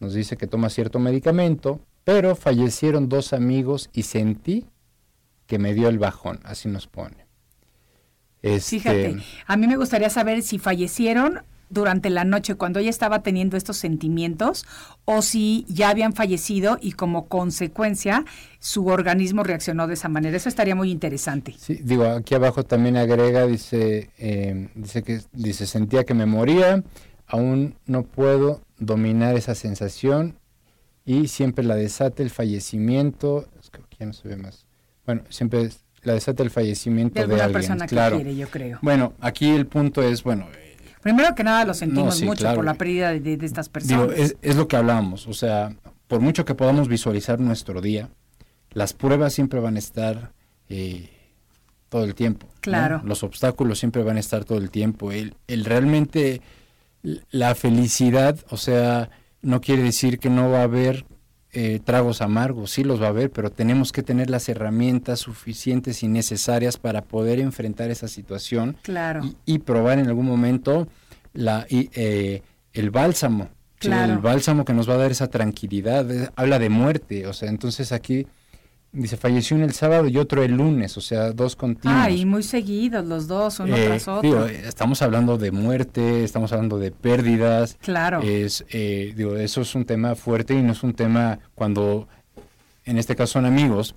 [0.00, 4.64] Nos dice que toma cierto medicamento, pero fallecieron dos amigos y sentí
[5.46, 7.26] que me dio el bajón, así nos pone.
[8.40, 13.22] Este, Fíjate, a mí me gustaría saber si fallecieron durante la noche cuando ella estaba
[13.22, 14.64] teniendo estos sentimientos
[15.04, 18.24] o si ya habían fallecido y como consecuencia
[18.58, 20.34] su organismo reaccionó de esa manera.
[20.34, 21.56] Eso estaría muy interesante.
[21.58, 26.82] Sí, digo, aquí abajo también agrega, dice, eh, dice que dice sentía que me moría,
[27.26, 30.37] aún no puedo dominar esa sensación
[31.08, 34.66] y siempre la desata el fallecimiento, es que ya no se ve más.
[35.06, 35.70] Bueno, siempre
[36.02, 37.52] la desata el fallecimiento de, de alguien.
[37.52, 38.16] persona que claro.
[38.16, 38.78] quiere, yo creo.
[38.82, 40.46] Bueno, aquí el punto es, bueno,
[41.00, 42.56] Primero que nada lo sentimos No, sí, mucho claro.
[42.56, 44.08] por la pérdida de, de estas personas.
[44.10, 45.74] Digo, es, es lo que hablábamos, o sea,
[46.08, 48.10] por mucho que podamos visualizar nuestro día,
[48.72, 50.32] las pruebas siempre van a estar
[50.68, 51.08] eh,
[51.88, 52.48] todo el tiempo.
[52.48, 52.60] ¿no?
[52.60, 53.00] Claro.
[53.02, 55.10] Los obstáculos siempre van a estar todo el tiempo.
[55.10, 56.42] El, el realmente,
[57.30, 59.08] la felicidad, o sea,
[59.42, 61.04] no quiere decir que no va a haber
[61.52, 66.02] eh, tragos amargos, sí los va a haber, pero tenemos que tener las herramientas suficientes
[66.02, 69.24] y necesarias para poder enfrentar esa situación Claro.
[69.24, 70.88] y, y probar en algún momento
[71.32, 72.42] la, y, eh,
[72.74, 73.44] el bálsamo.
[73.80, 73.88] ¿sí?
[73.88, 74.12] Claro.
[74.14, 76.10] El bálsamo que nos va a dar esa tranquilidad.
[76.10, 78.26] eh, habla de muerte, o sea, entonces aquí
[78.92, 82.00] dice falleció uno el sábado y otro el lunes, o sea, dos continuos.
[82.02, 84.22] Ah, y muy seguidos los dos, uno Eh, tras otro.
[84.22, 87.76] digo, estamos hablando de muerte, estamos hablando de pérdidas.
[87.80, 88.20] Claro.
[88.22, 92.08] Es, eh, digo, eso es un tema fuerte y no es un tema cuando,
[92.84, 93.94] en este caso son amigos,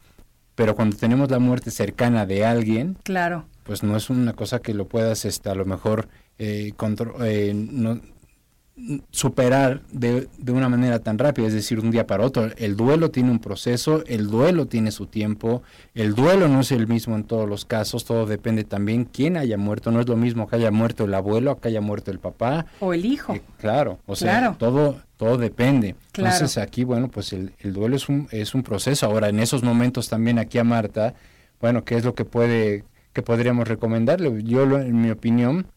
[0.56, 3.46] pero cuando tenemos la muerte cercana de alguien, claro.
[3.64, 7.54] pues no es una cosa que lo puedas este, a lo mejor eh, contro- eh,
[7.56, 8.02] no-
[9.12, 12.50] superar de, de una manera tan rápida, es decir, un día para otro.
[12.58, 15.64] El duelo tiene un proceso, el duelo tiene su tiempo,
[15.94, 19.58] el duelo no es el mismo en todos los casos, todo depende también quién haya
[19.58, 22.66] muerto, no es lo mismo que haya muerto el abuelo, que haya muerto el papá,
[22.80, 23.34] O el hijo.
[23.36, 24.56] eh, claro, o sea, Claro.
[24.58, 25.96] todo todo depende.
[26.14, 26.34] Claro.
[26.34, 29.06] Entonces aquí, bueno, pues el, el duelo es un, es un proceso.
[29.06, 31.14] Ahora, en esos momentos también aquí a Marta,
[31.60, 34.42] bueno, ¿qué es lo que puede, que podríamos recomendarle?
[34.44, 35.68] Yo, lo- en mi opinión,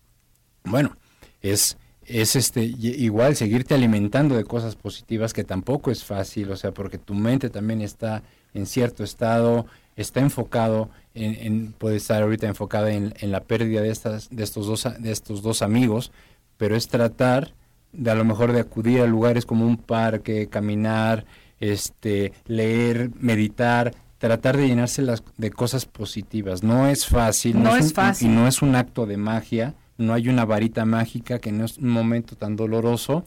[0.65, 0.97] bueno,
[1.43, 6.73] es, es este, igual seguirte alimentando de cosas positivas que tampoco es fácil, o sea,
[6.73, 8.23] porque tu mente también está
[8.55, 13.81] en cierto estado, está enfocado en, en- puede estar ahorita enfocada en, en la pérdida
[13.81, 16.13] de estas, de estos dos, de estos dos amigos,
[16.57, 17.53] pero es tratar
[17.93, 21.25] de a lo mejor de acudir a lugares como un parque, caminar,
[21.61, 26.63] este, leer, meditar, tratar de llenarse las, de cosas positivas.
[26.63, 28.31] No es fácil, No es un- fácil.
[28.31, 31.89] y no es un acto de magia, no hay una varita mágica que en un
[31.89, 33.25] momento tan doloroso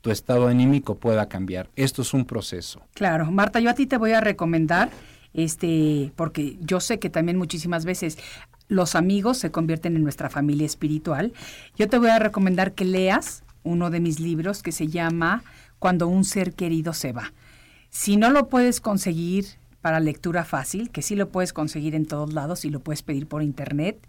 [0.00, 1.68] tu estado anímico pueda cambiar.
[1.76, 2.82] Esto es un proceso.
[2.94, 4.90] Claro, Marta, yo a ti te voy a recomendar,
[5.34, 8.18] este, porque yo sé que también muchísimas veces
[8.68, 11.32] los amigos se convierten en nuestra familia espiritual.
[11.76, 15.42] Yo te voy a recomendar que leas uno de mis libros que se llama
[15.78, 17.32] Cuando un ser querido se va.
[17.90, 19.46] Si no lo puedes conseguir
[19.80, 23.26] para lectura fácil, que sí lo puedes conseguir en todos lados y lo puedes pedir
[23.26, 24.06] por internet,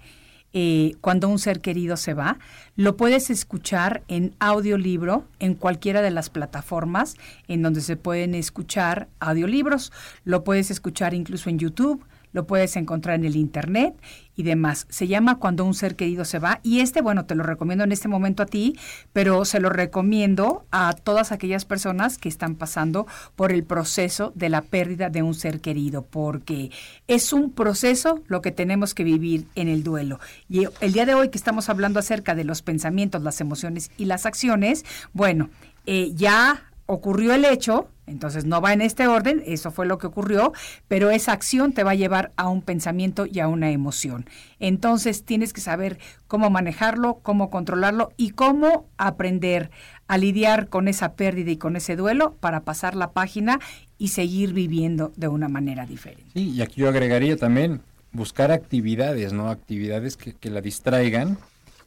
[0.54, 2.38] eh, cuando un ser querido se va,
[2.76, 7.16] lo puedes escuchar en audiolibro en cualquiera de las plataformas
[7.48, 9.92] en donde se pueden escuchar audiolibros.
[10.26, 13.96] Lo puedes escuchar incluso en YouTube, lo puedes encontrar en el internet
[14.36, 14.88] y demás.
[14.90, 17.92] Se llama Cuando un ser querido se va y este, bueno, te lo recomiendo en
[17.92, 18.78] este momento a ti,
[19.14, 24.50] pero se lo recomiendo a todas aquellas personas que están pasando por el proceso de
[24.50, 26.72] la pérdida de un ser querido, porque
[27.08, 30.20] es un proceso lo que tenemos que vivir en el duelo.
[30.50, 34.06] Y el día de hoy que estamos hablando acerca de los pensamientos, las emociones y
[34.06, 35.50] las acciones, bueno,
[35.86, 40.08] eh, ya ocurrió el hecho, entonces no va en este orden, eso fue lo que
[40.08, 40.52] ocurrió,
[40.90, 44.26] pero esa acción te va a llevar a un pensamiento y a una emoción.
[44.60, 49.72] Entonces tienes que saber cómo manejarlo, cómo controlarlo y cómo aprender
[50.08, 53.60] a lidiar con esa pérdida y con ese duelo para pasar la página
[53.98, 56.26] y seguir viviendo de una manera diferente.
[56.34, 59.50] Sí, y aquí yo agregaría también buscar actividades, ¿no?
[59.50, 61.38] Actividades que, que la distraigan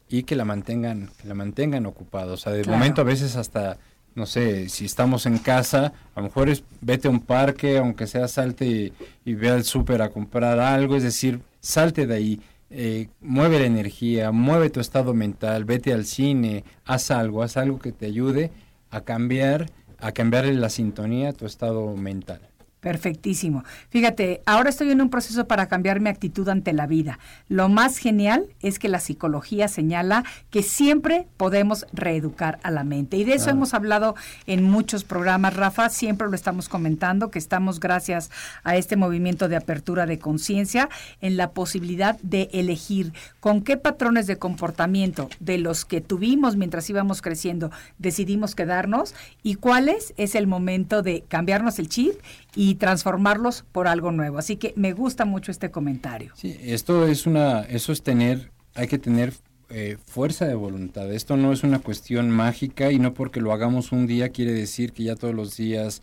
[0.09, 2.33] y que la mantengan, que la mantengan ocupada.
[2.33, 2.77] O sea, de Claro.
[2.79, 3.77] momento a veces hasta,
[4.15, 8.07] no sé, si estamos en casa, a lo mejor es vete a un parque, aunque
[8.07, 8.93] sea salte
[9.25, 13.65] y, ve al súper a comprar algo, es decir, salte de ahí, eh, mueve la
[13.65, 18.51] energía, mueve tu estado mental, vete al cine, haz algo, haz algo que te ayude
[18.89, 22.39] a cambiar, a cambiarle la sintonía a tu estado mental.
[22.85, 23.63] Perfectísimo.
[23.89, 27.17] Fíjate, ahora estoy en un proceso para cambiar mi actitud ante la vida.
[27.49, 33.17] Lo más genial es que la psicología señala que siempre podemos reeducar a la mente.
[33.17, 34.13] Y de eso hemos hablado
[34.45, 38.29] en muchos programas, Rafa, siempre lo estamos comentando, que estamos gracias
[38.63, 40.87] a este movimiento de apertura de conciencia
[41.21, 46.87] en la posibilidad de elegir con qué patrones de comportamiento de los que tuvimos mientras
[46.87, 52.13] íbamos creciendo decidimos quedarnos y cuáles es el momento de cambiarnos el chip
[52.55, 54.37] y transformarlos por algo nuevo.
[54.37, 56.31] Así que me gusta mucho este comentario.
[56.35, 59.33] Sí, esto es una, eso es tener, hay que tener
[59.69, 61.11] eh, fuerza de voluntad.
[61.13, 64.93] Esto no es una cuestión mágica y no porque lo hagamos un día quiere decir
[64.93, 66.01] que ya todos los días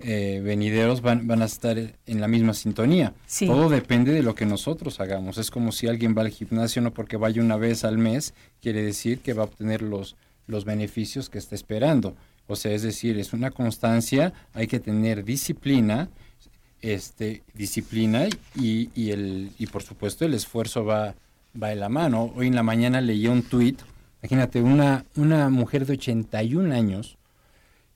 [0.00, 3.14] eh, venideros van, van, a estar en la misma sintonía.
[3.46, 5.38] Todo depende de lo que nosotros hagamos.
[5.38, 8.82] Es como si alguien va al gimnasio, no porque vaya una vez al mes, quiere
[8.82, 12.16] decir que va a obtener los, los beneficios que está esperando.
[12.46, 16.08] O sea, es decir, es una constancia, hay que tener disciplina,
[16.82, 21.14] este, disciplina y, y, el, y por supuesto el esfuerzo va,
[21.60, 22.32] va de la mano.
[22.36, 23.80] Hoy en la mañana leí un tuit,
[24.22, 27.16] imagínate, una, una mujer de 81 años,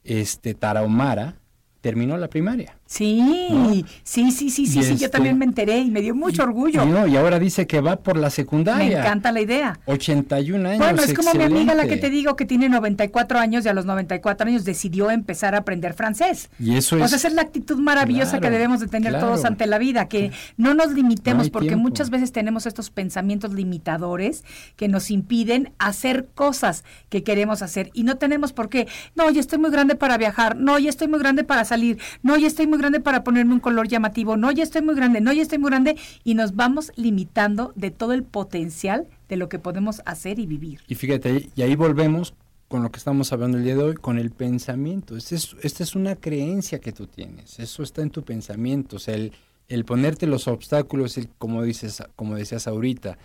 [0.05, 1.37] este, Tarahumara,
[1.81, 2.77] terminó la primaria.
[2.87, 6.85] Sí, sí, sí, sí, sí, sí, yo también me enteré y me dio mucho orgullo.
[6.87, 8.87] No, y ahora dice que va por la secundaria.
[8.87, 9.79] Me encanta la idea.
[9.85, 10.79] 81 años.
[10.79, 13.75] Bueno, es como mi amiga la que te digo que tiene 94 años y a
[13.75, 16.49] los 94 años decidió empezar a aprender francés.
[16.59, 17.03] Y eso es.
[17.03, 20.09] O sea, esa es la actitud maravillosa que debemos de tener todos ante la vida,
[20.09, 24.45] que no nos limitemos porque muchas veces tenemos estos pensamientos limitadores
[24.77, 28.89] que nos impiden hacer cosas que queremos hacer y no tenemos por qué.
[29.15, 30.57] No, ya estoy muy grande para viajar.
[30.57, 31.99] No, ya estoy muy grande para salir.
[32.23, 35.21] No, ya estoy muy grande para ponerme un color llamativo, no, ya estoy muy grande,
[35.21, 39.49] no, ya estoy muy grande, y nos vamos limitando de todo el potencial de lo
[39.49, 40.81] que podemos hacer y vivir.
[40.89, 42.35] Y fíjate, y ahí volvemos
[42.69, 45.17] con lo que estamos hablando el día de hoy, con el pensamiento.
[45.17, 48.99] Esta es, esta es una creencia que tú tienes, eso está en tu pensamiento, o
[48.99, 49.33] sea, el,
[49.69, 53.19] el ponerte los obstáculos, el, como, dices, como decías ahorita,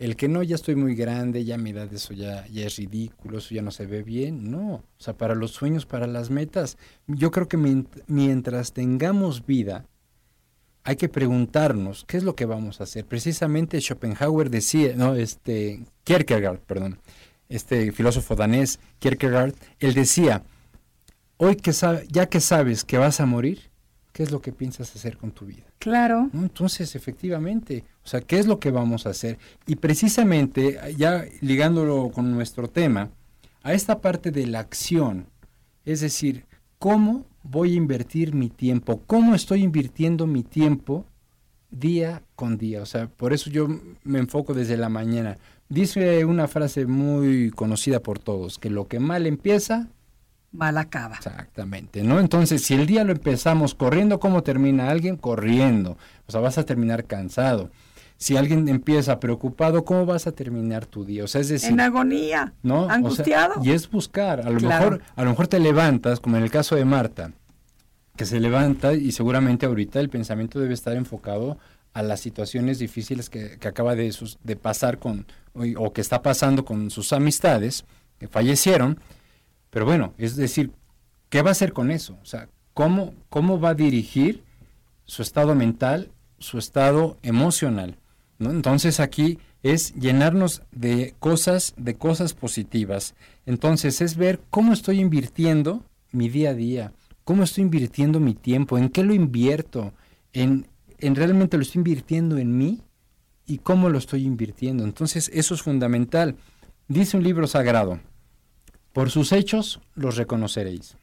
[0.00, 3.36] el que no, ya estoy muy grande, ya mi edad eso ya, ya es ridículo,
[3.36, 4.76] eso ya no se ve bien, no.
[4.76, 7.58] O sea, para los sueños, para las metas, yo creo que
[8.06, 9.84] mientras tengamos vida,
[10.84, 13.04] hay que preguntarnos qué es lo que vamos a hacer.
[13.04, 16.98] Precisamente Schopenhauer decía, no, este, Kierkegaard, perdón,
[17.50, 20.44] este filósofo danés, Kierkegaard, él decía,
[21.36, 21.72] hoy que
[22.08, 23.69] ya que sabes que vas a morir,
[24.12, 25.64] ¿qué es lo que piensas hacer con tu vida?
[25.78, 26.30] Claro.
[26.34, 29.38] Entonces, efectivamente, o sea, ¿qué es lo que vamos a hacer?
[29.66, 33.10] Y precisamente, ya ligándolo con nuestro tema,
[33.62, 35.26] a esta parte de la acción,
[35.84, 36.46] es decir,
[36.78, 39.02] ¿cómo voy a invertir mi tiempo?
[39.06, 41.06] ¿Cómo estoy invirtiendo mi tiempo
[41.70, 42.82] día con día?
[42.82, 43.68] O sea, por eso yo
[44.02, 45.38] me enfoco desde la mañana.
[45.68, 49.88] Dice una frase muy conocida por todos, que lo que mal empieza,
[50.52, 51.16] mal acaba.
[51.16, 52.20] Exactamente, ¿no?
[52.20, 55.16] Entonces, si el día lo empezamos corriendo, ¿cómo termina alguien?
[55.16, 55.96] Corriendo.
[56.26, 57.70] O sea, vas a terminar cansado.
[58.16, 61.24] Si alguien empieza preocupado, ¿cómo vas a terminar tu día?
[61.24, 62.90] O sea, es decir, en agonía, ¿no?
[62.90, 63.54] Angustiado.
[63.62, 66.76] y es buscar, a lo mejor a lo mejor te levantas, como en el caso
[66.76, 67.32] de Marta,
[68.16, 71.56] que se levanta y seguramente ahorita el pensamiento debe estar enfocado
[71.94, 75.26] a las situaciones difíciles que, acaba de, de pasar con
[75.76, 77.84] o que está pasando con sus amistades
[78.18, 79.00] que fallecieron
[79.70, 80.72] pero bueno, es decir,
[81.28, 82.18] ¿qué va a hacer con eso?
[82.22, 84.42] O sea, ¿cómo, cómo va a dirigir
[85.04, 87.96] su estado mental, su estado emocional?
[88.38, 93.14] Entonces aquí es llenarnos de cosas, de cosas positivas.
[93.46, 96.92] Entonces es ver cómo estoy invirtiendo mi día a día,
[97.24, 99.92] cómo estoy invirtiendo mi tiempo, en qué lo invierto,
[100.32, 100.66] en,
[100.98, 102.82] en realmente lo estoy invirtiendo en mí
[103.46, 104.84] y cómo lo estoy invirtiendo.
[104.84, 106.36] Entonces eso es fundamental.
[106.88, 108.00] Dice un libro sagrado,
[108.92, 110.96] por sus hechos los reconoceréis.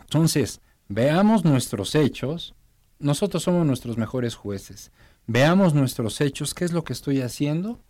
[0.00, 2.54] Entonces, veamos nuestros hechos.
[2.98, 4.90] Nosotros somos nuestros mejores jueces.
[5.26, 7.80] Veamos nuestros hechos, qué es lo que estoy haciendo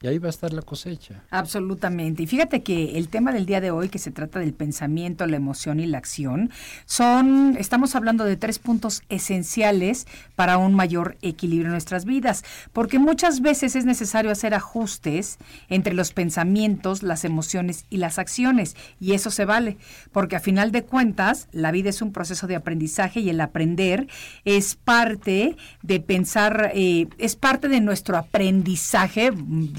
[0.00, 1.22] y ahí va a estar la cosecha.
[1.30, 2.22] Absolutamente.
[2.22, 5.36] Y fíjate que el tema del día de hoy, que se trata del pensamiento, la
[5.36, 6.50] emoción y la acción,
[6.86, 13.00] son, estamos hablando de tres puntos esenciales para un mayor equilibrio en nuestras vidas, porque
[13.00, 15.38] muchas veces es necesario hacer ajustes
[15.68, 19.78] entre los pensamientos, las emociones y las acciones, y eso se vale,
[20.12, 24.06] porque a final de cuentas, la vida es un proceso de aprendizaje y el aprender
[24.44, 29.32] es parte de pensar, eh, es parte de nuestro aprendizaje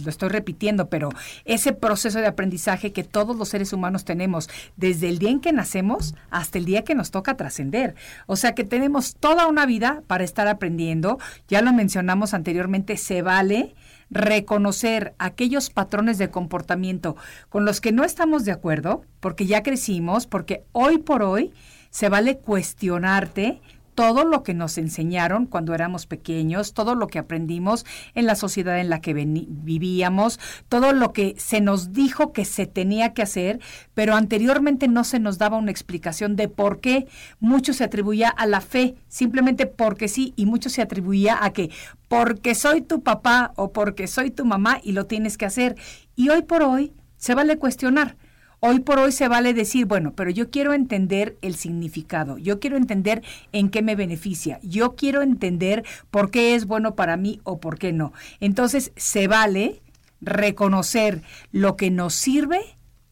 [0.10, 1.10] estoy repitiendo, pero
[1.46, 5.54] ese proceso de aprendizaje que todos los seres humanos tenemos desde el día en que
[5.54, 7.96] nacemos hasta el día que nos toca trascender.
[8.26, 11.20] O sea que tenemos toda una vida para estar aprendiendo.
[11.48, 13.76] Ya lo mencionamos anteriormente, se vale
[14.10, 17.16] reconocer aquellos patrones de comportamiento
[17.50, 21.54] con los que no estamos de acuerdo, porque ya crecimos, porque hoy por hoy
[21.92, 23.62] se vale cuestionarte
[24.00, 27.86] todo lo que nos enseñaron cuando éramos pequeños, todo lo que aprendimos
[28.16, 30.40] en la sociedad en la que vivíamos,
[30.70, 33.60] todo lo que se nos dijo que se tenía que hacer,
[33.94, 37.08] pero anteriormente no se nos daba una explicación de por qué.
[37.42, 41.70] Mucho se atribuía a la fe, simplemente porque sí, y mucho se atribuía a que
[42.08, 45.76] porque soy tu papá o porque soy tu mamá y lo tienes que hacer.
[46.16, 48.16] Y hoy por hoy se vale cuestionar.
[48.62, 52.76] Hoy por hoy se vale decir, bueno, pero yo quiero entender el significado, yo quiero
[52.76, 57.60] entender en qué me beneficia, yo quiero entender por qué es bueno para mí o
[57.60, 58.12] por qué no.
[58.42, 59.82] Entonces, se vale
[60.20, 62.60] reconocer lo que nos sirve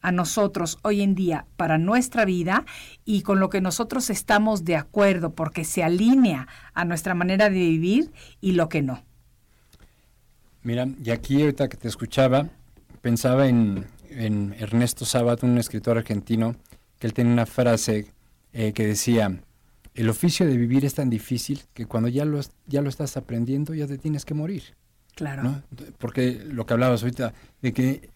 [0.01, 2.65] a nosotros hoy en día para nuestra vida
[3.05, 7.55] y con lo que nosotros estamos de acuerdo porque se alinea a nuestra manera de
[7.55, 9.03] vivir y lo que no.
[10.63, 12.49] Mira, y aquí ahorita que te escuchaba,
[13.01, 13.85] pensaba en,
[14.17, 16.55] Ernesto Sabat, un escritor argentino,
[16.99, 18.11] que él tenía una frase
[18.53, 19.41] eh, que decía,
[19.93, 23.73] el oficio de vivir es tan difícil que cuando ya lo, ya lo estás aprendiendo
[23.73, 24.63] ya te tienes que morir.
[25.15, 25.63] Claro.
[25.97, 28.09] Porque lo que hablabas ahorita, de que...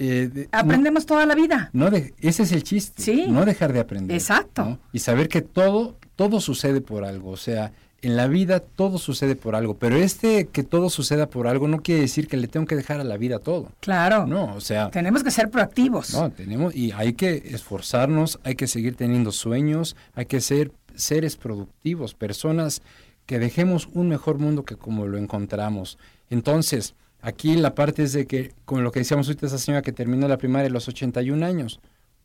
[0.00, 1.70] Eh, Aprendemos toda la vida.
[1.72, 3.02] No de, ese es el chiste.
[3.02, 3.26] Sí.
[3.28, 4.16] No dejar de aprender.
[4.16, 4.78] Exacto.
[4.92, 7.30] Y saber que todo, todo sucede por algo.
[7.30, 11.48] O sea, en la vida todo sucede por algo, pero este que todo suceda por
[11.48, 13.72] algo no quiere decir que le tengo que dejar a la vida todo.
[13.80, 14.26] Claro.
[14.26, 16.14] No, o sea, tenemos que ser proactivos.
[16.14, 21.36] No, tenemos y hay que esforzarnos, hay que seguir teniendo sueños, hay que ser seres
[21.36, 22.82] productivos, personas
[23.26, 25.98] que dejemos un mejor mundo que como lo encontramos.
[26.30, 29.92] Entonces, aquí la parte es de que, como lo que decíamos ahorita esa señora que
[29.92, 31.80] terminó la primaria a los 81 años,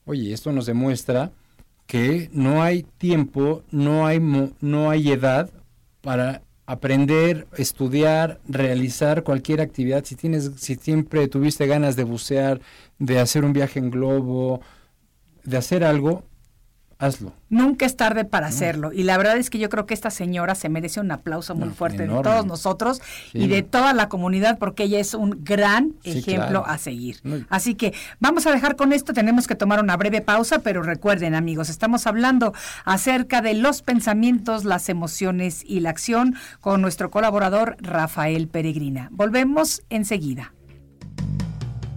[0.05, 1.32] oye, esto nos demuestra
[1.88, 5.49] que no hay tiempo, no hay, no hay edad
[6.04, 10.04] para aprender, estudiar, realizar cualquier actividad.
[10.04, 12.60] Si tienes, si siempre tuviste ganas de bucear,
[12.99, 14.60] de hacer un viaje en globo,
[15.45, 16.26] de hacer algo,
[17.06, 17.34] hazlo.
[17.49, 18.91] Nunca es tarde para hacerlo.
[18.93, 21.70] Y la verdad es que yo creo que esta señora se merece un aplauso muy
[21.70, 23.01] fuerte de todos nosotros
[23.34, 27.22] y de toda la comunidad porque ella es un gran ejemplo a seguir.
[27.49, 31.36] Así que vamos a dejar con esto, tenemos que tomar una breve pausa, pero recuerden
[31.36, 32.54] amigos, estamos hablando
[32.86, 39.10] acerca de los pensamientos, las emociones y la acción con nuestro colaborador Rafael Peregrina.
[39.12, 40.53] Volvemos enseguida.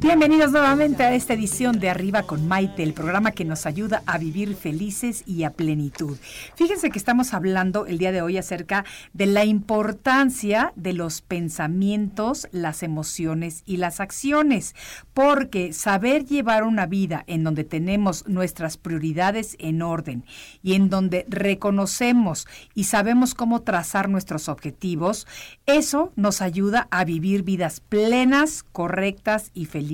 [0.00, 4.16] Bienvenidos nuevamente a esta edición de Arriba con Maite, el programa que nos ayuda a
[4.16, 6.16] vivir felices y a plenitud.
[6.54, 12.48] Fíjense que estamos hablando el día de hoy acerca de la importancia de los pensamientos,
[12.50, 14.74] las emociones y las acciones,
[15.12, 20.24] porque saber llevar una vida en donde tenemos nuestras prioridades en orden
[20.62, 25.26] y en donde reconocemos y sabemos cómo trazar nuestros objetivos,
[25.66, 29.90] eso nos ayuda a vivir vidas plenas, correctas y felices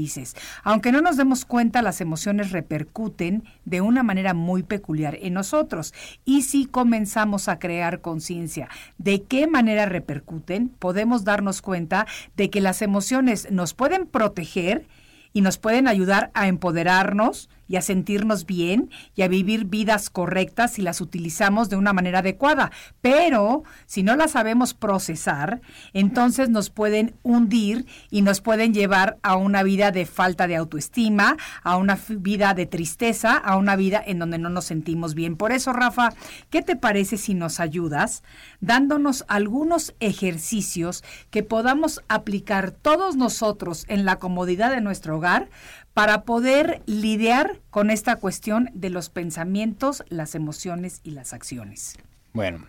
[0.62, 5.94] aunque no nos demos cuenta, las emociones repercuten de una manera muy peculiar en nosotros.
[6.24, 12.60] Y si comenzamos a crear conciencia de qué manera repercuten, podemos darnos cuenta de que
[12.60, 14.86] las emociones nos pueden proteger
[15.32, 20.72] y nos pueden ayudar a empoderarnos y a sentirnos bien y a vivir vidas correctas
[20.72, 22.70] si las utilizamos de una manera adecuada.
[23.00, 25.60] Pero si no las sabemos procesar,
[25.92, 31.36] entonces nos pueden hundir y nos pueden llevar a una vida de falta de autoestima,
[31.62, 35.36] a una vida de tristeza, a una vida en donde no nos sentimos bien.
[35.36, 36.10] Por eso, Rafa,
[36.50, 38.22] ¿qué te parece si nos ayudas
[38.60, 45.48] dándonos algunos ejercicios que podamos aplicar todos nosotros en la comodidad de nuestro hogar
[45.96, 51.96] para poder lidiar con esta cuestión de los pensamientos, las emociones y las acciones.
[52.34, 52.66] Bueno,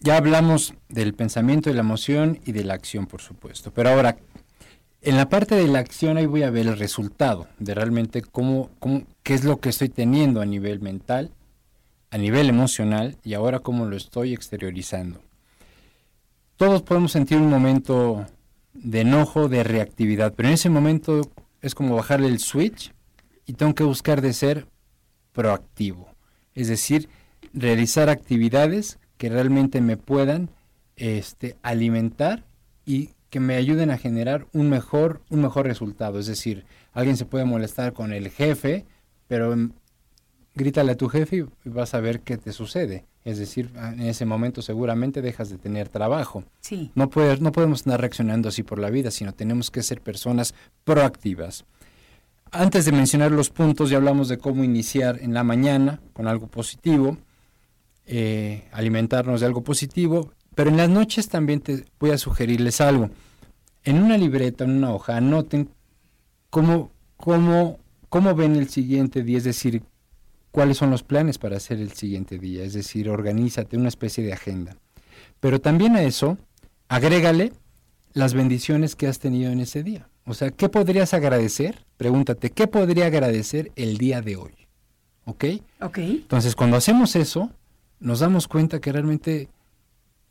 [0.00, 3.72] ya hablamos del pensamiento, de la emoción y de la acción, por supuesto.
[3.72, 4.18] Pero ahora,
[5.00, 8.68] en la parte de la acción ahí voy a ver el resultado de realmente cómo,
[8.80, 11.30] cómo, qué es lo que estoy teniendo a nivel mental,
[12.10, 15.22] a nivel emocional y ahora cómo lo estoy exteriorizando.
[16.58, 18.26] Todos podemos sentir un momento
[18.74, 21.30] de enojo, de reactividad, pero en ese momento
[21.64, 22.92] es como bajarle el switch
[23.46, 24.66] y tengo que buscar de ser
[25.32, 26.14] proactivo.
[26.54, 27.08] Es decir,
[27.54, 30.50] realizar actividades que realmente me puedan
[30.96, 32.44] este, alimentar
[32.84, 36.18] y que me ayuden a generar un mejor, un mejor resultado.
[36.18, 38.84] Es decir, alguien se puede molestar con el jefe,
[39.26, 39.56] pero
[40.54, 43.06] grítale a tu jefe y vas a ver qué te sucede.
[43.24, 46.44] Es decir, en ese momento seguramente dejas de tener trabajo.
[46.60, 46.90] Sí.
[46.94, 47.10] No,
[47.40, 50.54] no podemos estar reaccionando así por la vida, sino tenemos que ser personas
[50.84, 51.64] proactivas.
[52.50, 56.48] Antes de mencionar los puntos, ya hablamos de cómo iniciar en la mañana con algo
[56.48, 57.16] positivo,
[58.06, 63.10] eh, alimentarnos de algo positivo, pero en las noches también te voy a sugerirles algo.
[63.86, 65.68] en una libreta, en una hoja, anoten
[66.48, 69.82] cómo, cómo, cómo ven el siguiente día, es decir,
[70.54, 74.32] cuáles son los planes para hacer el siguiente día, es decir, organízate una especie de
[74.32, 74.76] agenda.
[75.40, 76.38] Pero también a eso,
[76.86, 77.52] agrégale
[78.12, 80.08] las bendiciones que has tenido en ese día.
[80.24, 81.84] O sea, ¿qué podrías agradecer?
[81.96, 84.54] Pregúntate, ¿qué podría agradecer el día de hoy?
[85.24, 85.44] ¿Ok?
[85.80, 85.98] Ok.
[85.98, 87.50] Entonces, cuando hacemos eso,
[87.98, 89.48] nos damos cuenta que realmente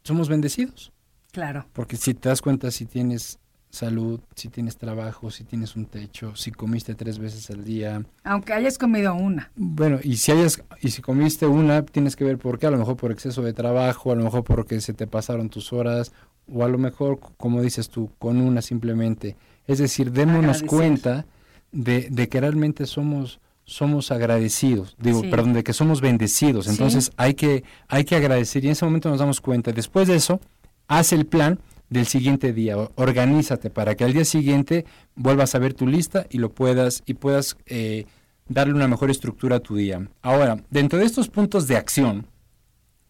[0.03, 0.93] somos bendecidos.
[1.33, 1.67] Claro.
[1.73, 3.39] Porque si te das cuenta, si tienes
[3.73, 8.03] salud, si tienes trabajo, si tienes un techo, si comiste tres veces al día.
[8.23, 9.51] Aunque hayas comido una.
[9.55, 12.77] Bueno, y si hayas, y si comiste una, tienes que ver por qué, a lo
[12.77, 16.11] mejor por exceso de trabajo, a lo mejor porque se te pasaron tus horas,
[16.53, 19.35] o a lo mejor, como dices tú, con una simplemente.
[19.65, 20.67] Es decir, démonos Agradecer.
[20.67, 21.25] cuenta
[21.71, 25.29] de, de que realmente somos somos agradecidos, digo, Sí.
[25.29, 26.65] perdón, de que somos bendecidos.
[26.65, 26.71] Sí.
[26.71, 29.71] Entonces hay que hay que agradecer y en ese momento nos damos cuenta.
[29.71, 30.41] Después de eso,
[30.89, 31.57] haz el plan
[31.93, 34.83] del siguiente día, organízate para que al día siguiente
[35.15, 38.07] vuelvas a ver tu lista y lo puedas y puedas eh,
[38.49, 40.09] darle una mejor estructura a tu día.
[40.23, 42.25] Ahora, dentro de estos puntos de acción,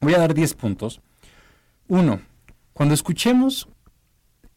[0.02, 1.00] voy a dar 10 puntos.
[1.88, 2.22] Uno,
[2.74, 3.70] cuando escuchemos,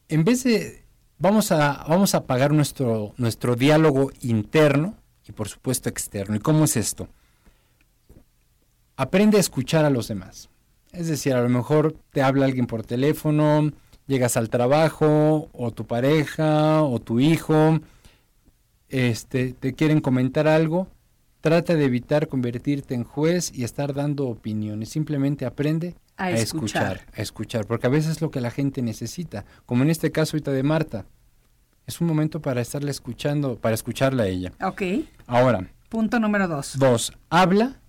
[0.09, 0.85] en vez de
[1.19, 4.97] vamos a vamos a apagar nuestro nuestro diálogo interno
[5.27, 6.35] y por supuesto externo.
[6.35, 7.09] ¿Y cómo es esto?
[8.97, 10.49] Aprende a escuchar a los demás.
[10.91, 13.71] Es decir, a lo mejor te habla alguien por teléfono,
[14.07, 17.81] llegas al trabajo, o tu pareja, o tu hijo,
[18.89, 20.89] este, te quieren comentar algo,
[21.41, 24.89] trata de evitar convertirte en juez y estar dando opiniones.
[24.89, 26.97] Simplemente aprende A a, escuchar.
[26.97, 30.13] escuchar, a escuchar, porque a veces es lo que la gente necesita, como en este
[30.13, 31.05] caso ahorita de Marta.
[31.87, 34.53] Es un momento para estarla escuchando, para escucharla a ella.
[34.61, 34.83] Ok.
[35.27, 36.77] Ahora, Punto número dos.
[36.79, 37.81] Dos, habla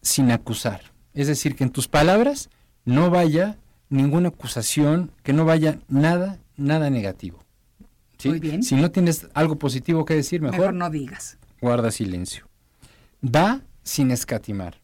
[0.00, 0.92] sin acusar.
[1.12, 2.50] Es decir, que en tus palabras
[2.84, 3.58] no vaya
[3.92, 7.44] ninguna acusación, que no vaya nada, nada negativo.
[8.18, 8.28] ¿Sí?
[8.30, 8.62] Muy bien.
[8.62, 11.38] Si no tienes algo positivo que decir, mejor, Mejor no digas.
[11.60, 12.48] guarda silencio.
[13.20, 14.80] Da sin escatimar.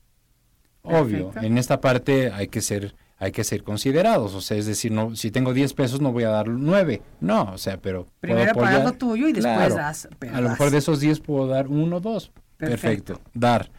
[0.83, 1.47] Obvio, Perfecto.
[1.47, 5.17] en esta parte hay que ser hay que ser considerados, o sea, es decir, no
[5.17, 7.03] si tengo 10 pesos no voy a dar 9.
[7.21, 9.75] No, o sea, pero Primero pagas lo tuyo y después Claro.
[9.75, 10.73] das, pero A lo mejor das.
[10.73, 12.31] de esos 10 puedo dar uno o dos.
[12.57, 13.15] Perfecto.
[13.15, 13.21] Perfecto.
[13.35, 13.71] Dar.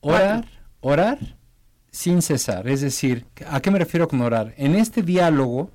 [0.00, 0.46] Orar,
[0.80, 1.18] orar
[1.90, 2.68] sin cesar.
[2.68, 4.54] Es decir, ¿a qué me refiero con orar?
[4.56, 5.70] En este diálogo,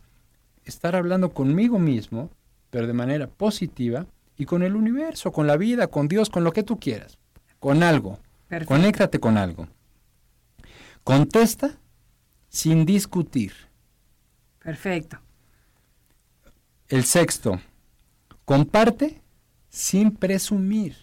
[0.65, 2.29] estar hablando conmigo mismo,
[2.69, 4.05] pero de manera positiva,
[4.37, 7.17] y con el universo, con la vida, con Dios, con lo que tú quieras.
[7.59, 8.19] Con algo.
[8.47, 8.73] Perfecto.
[8.73, 9.67] Conéctate con algo.
[11.03, 11.77] Contesta
[12.49, 13.53] sin discutir.
[14.59, 15.19] Perfecto.
[16.87, 17.59] El sexto,
[18.45, 19.21] comparte
[19.69, 20.95] sin presumir.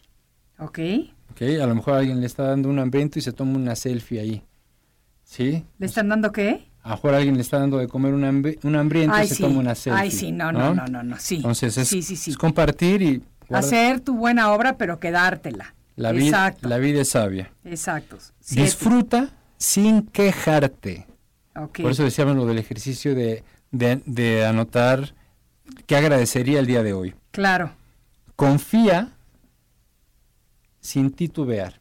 [0.58, 0.78] Ok.
[1.30, 1.42] ¿ok?
[1.62, 4.42] A lo mejor alguien le está dando un hambriento y se toma una selfie ahí.
[5.30, 5.64] ¿Sí?
[5.78, 6.66] ¿Le están dando qué?
[6.82, 9.42] A mejor alguien le está dando de comer un, hambriento Ay, y se sí.
[9.44, 10.02] toma una selfie.
[10.02, 11.36] Ay, sí, no, no, no, no, no, sí.
[11.36, 12.32] Entonces es, Sí, sí, sí.
[12.32, 15.72] es compartir y guarda- Hacer tu buena obra, pero quedártela.
[15.94, 16.68] la, vida, Exacto.
[16.68, 17.48] la vida es sabia.
[17.64, 18.18] Exacto.
[18.40, 18.62] Siete.
[18.64, 21.06] Disfruta sin quejarte.
[21.80, 25.14] Por eso decíamos lo del ejercicio de, de, de anotar
[25.86, 27.14] qué agradecería el día de hoy.
[27.30, 27.70] Claro.
[28.34, 29.12] Confía
[30.80, 31.80] sin titubear.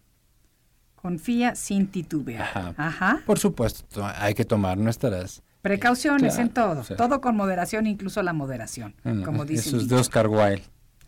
[1.01, 2.41] Confía sin titubear.
[2.41, 2.73] Ajá.
[2.77, 3.19] Ajá.
[3.25, 5.41] Por supuesto, to- hay que tomar nuestras...
[5.61, 6.79] Precauciones Claro, en todo.
[6.79, 6.95] o sea.
[6.97, 8.95] todo con moderación, incluso la moderación.
[9.03, 9.95] bueno, como dice eso es de.
[9.97, 10.63] Oscar Wilde.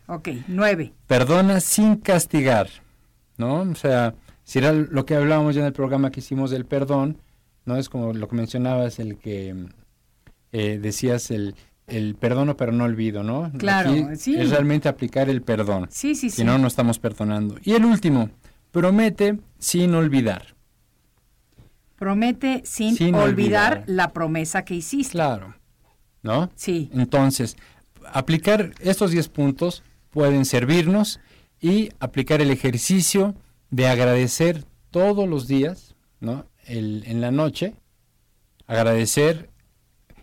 [0.06, 0.92] Ok, nueve.
[1.06, 2.68] Perdona sin castigar,
[3.38, 3.60] ¿no?
[3.62, 4.14] O sea,
[4.44, 7.16] si era lo que hablábamos ya en el programa que hicimos del perdón,
[7.64, 7.76] ¿no?
[7.78, 9.68] Es como lo que mencionabas, el que
[10.52, 11.54] eh, decías el,
[11.86, 13.50] el perdono pero no olvido, ¿no?
[13.56, 14.34] Claro, Aquí sí.
[14.38, 15.86] Es realmente aplicar el perdón.
[15.90, 16.36] Sí, sí, sí.
[16.36, 17.56] Si no, no estamos perdonando.
[17.64, 18.28] Y el último,
[18.72, 20.54] promete sin olvidar.
[21.98, 23.84] Promete sin, Sin olvidar, olvidar.
[23.86, 25.12] la promesa que hiciste.
[25.12, 25.54] Claro,
[26.22, 26.50] ¿no?
[26.56, 26.90] Sí.
[26.92, 27.56] Entonces,
[28.12, 31.20] aplicar estos 10 puntos pueden servirnos
[31.60, 33.36] y aplicar el ejercicio
[33.70, 36.46] de agradecer todos los días, ¿no?
[36.66, 37.74] El- en la noche,
[38.66, 39.48] agradecer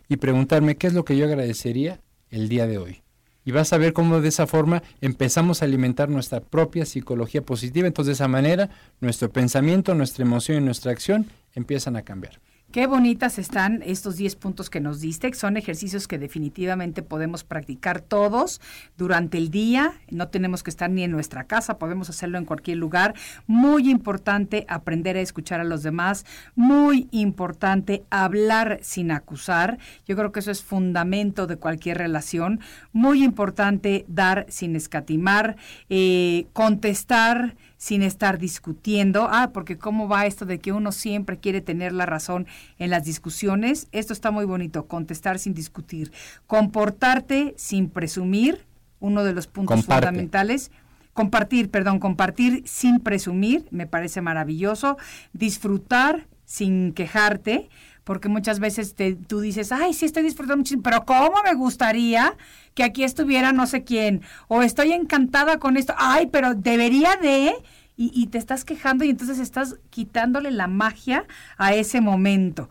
[0.09, 3.01] y preguntarme qué es lo que yo agradecería el día de hoy.
[3.45, 7.87] Y vas a ver cómo de esa forma empezamos a alimentar nuestra propia psicología positiva.
[7.87, 8.69] Entonces, de esa manera,
[8.99, 12.39] nuestro pensamiento, nuestra emoción y nuestra acción empiezan a cambiar.
[12.71, 15.33] Qué bonitas están estos 10 puntos que nos diste.
[15.33, 18.61] Son ejercicios que definitivamente podemos practicar todos
[18.95, 19.93] durante el día.
[20.11, 23.15] No tenemos que estar ni en nuestra casa, podemos hacerlo en cualquier lugar.
[23.47, 26.27] Muy importante aprender a escuchar a los demás.
[26.53, 29.79] Muy importante hablar sin acusar.
[30.05, 32.59] Yo creo que eso es fundamento de cualquier relación.
[32.93, 35.55] Muy importante dar sin escatimar,
[35.89, 39.27] eh, contestar sin estar discutiendo.
[39.31, 42.45] Ah, porque cómo va esto de que uno siempre quiere tener la razón
[42.77, 43.87] en las discusiones.
[43.91, 46.11] Esto está muy bonito, contestar sin discutir.
[46.45, 48.65] Comportarte sin presumir,
[48.99, 50.71] uno de los puntos fundamentales.
[51.13, 54.97] Compartir, perdón, compartir sin presumir, me parece maravilloso.
[55.31, 57.69] Disfrutar sin quejarte,
[58.09, 62.35] porque muchas veces te, tú dices, ay, sí estoy disfrutando muchísimo, pero ¿cómo me gustaría
[62.73, 64.23] que aquí estuviera no sé quién?
[64.47, 67.53] O estoy encantada con esto, ay, pero debería de...
[67.95, 71.27] Y, y te estás quejando y entonces estás quitándole la magia
[71.59, 72.67] a ese momento.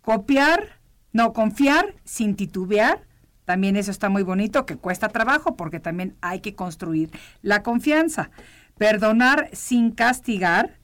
[0.00, 0.80] Copiar,
[1.12, 3.06] no, confiar sin titubear,
[3.44, 7.12] también eso está muy bonito, que cuesta trabajo porque también hay que construir
[7.42, 8.32] la confianza.
[8.76, 10.80] Perdonar sin castigar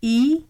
[0.00, 0.46] y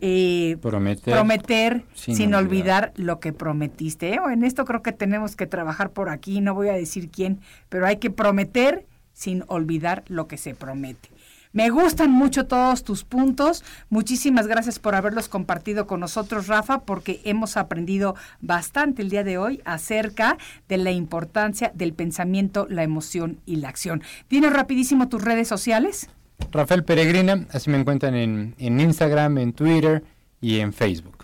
[0.00, 2.92] eh, prometer, sin, olvidar.
[2.96, 4.14] lo que prometiste.
[4.14, 4.18] ¿eh?
[4.30, 7.86] En esto creo que tenemos que trabajar por aquí, no voy a decir quién, pero
[7.86, 11.08] hay que prometer sin olvidar lo que se promete.
[11.56, 13.64] Me gustan mucho todos tus puntos.
[13.88, 19.38] Muchísimas gracias por haberlos compartido con nosotros, Rafa, porque hemos aprendido bastante el día de
[19.38, 20.36] hoy acerca
[20.68, 24.02] de la importancia del pensamiento, la emoción y la acción.
[24.28, 26.10] Dinos rapidísimo tus redes sociales.
[26.52, 30.04] Rafael Peregrina, así me encuentran en, en Instagram, en Twitter
[30.40, 31.15] y en Facebook.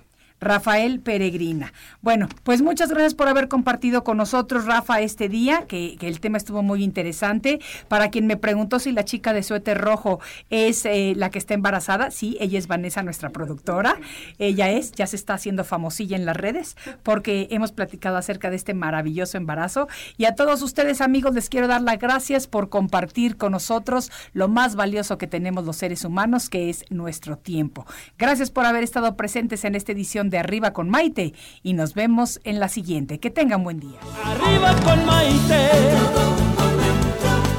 [0.43, 1.73] Rafael Peregrina.
[2.01, 6.37] Bueno, pues muchas gracias por haber compartido con nosotros, Rafa, este día, que, el tema
[6.37, 7.61] estuvo muy interesante.
[7.89, 10.21] Para quien me preguntó si la chica de suéter rojo
[10.51, 13.97] es eh, la que está embarazada, sí, ella es Vanessa, nuestra productora.
[14.39, 18.57] Ella es, ya se está haciendo famosilla en las redes, porque hemos platicado acerca de
[18.57, 19.89] este maravilloso embarazo.
[20.17, 24.49] Y a todos ustedes, amigos, les quiero dar las gracias por compartir con nosotros lo
[24.49, 27.87] más valioso que tenemos los seres humanos, que es nuestro tiempo.
[28.19, 32.41] Gracias por haber estado presentes en esta edición de Arriba con Maite y nos vemos
[32.43, 33.21] en la siguiente.
[33.21, 34.01] Que tengan buen día.
[34.25, 35.71] Arriba con Maite.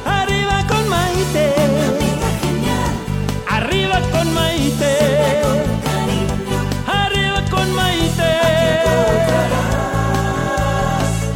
[0.05, 1.53] Arriba con Maite.
[3.47, 4.97] Arriba con Maite.
[6.87, 8.33] Arriba con Maite.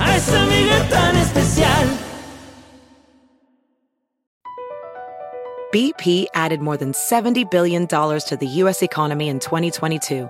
[0.02, 1.88] A esa amiga tan especial.
[5.74, 8.82] BP added more than $70 billion to the U.S.
[8.82, 10.30] economy in 2022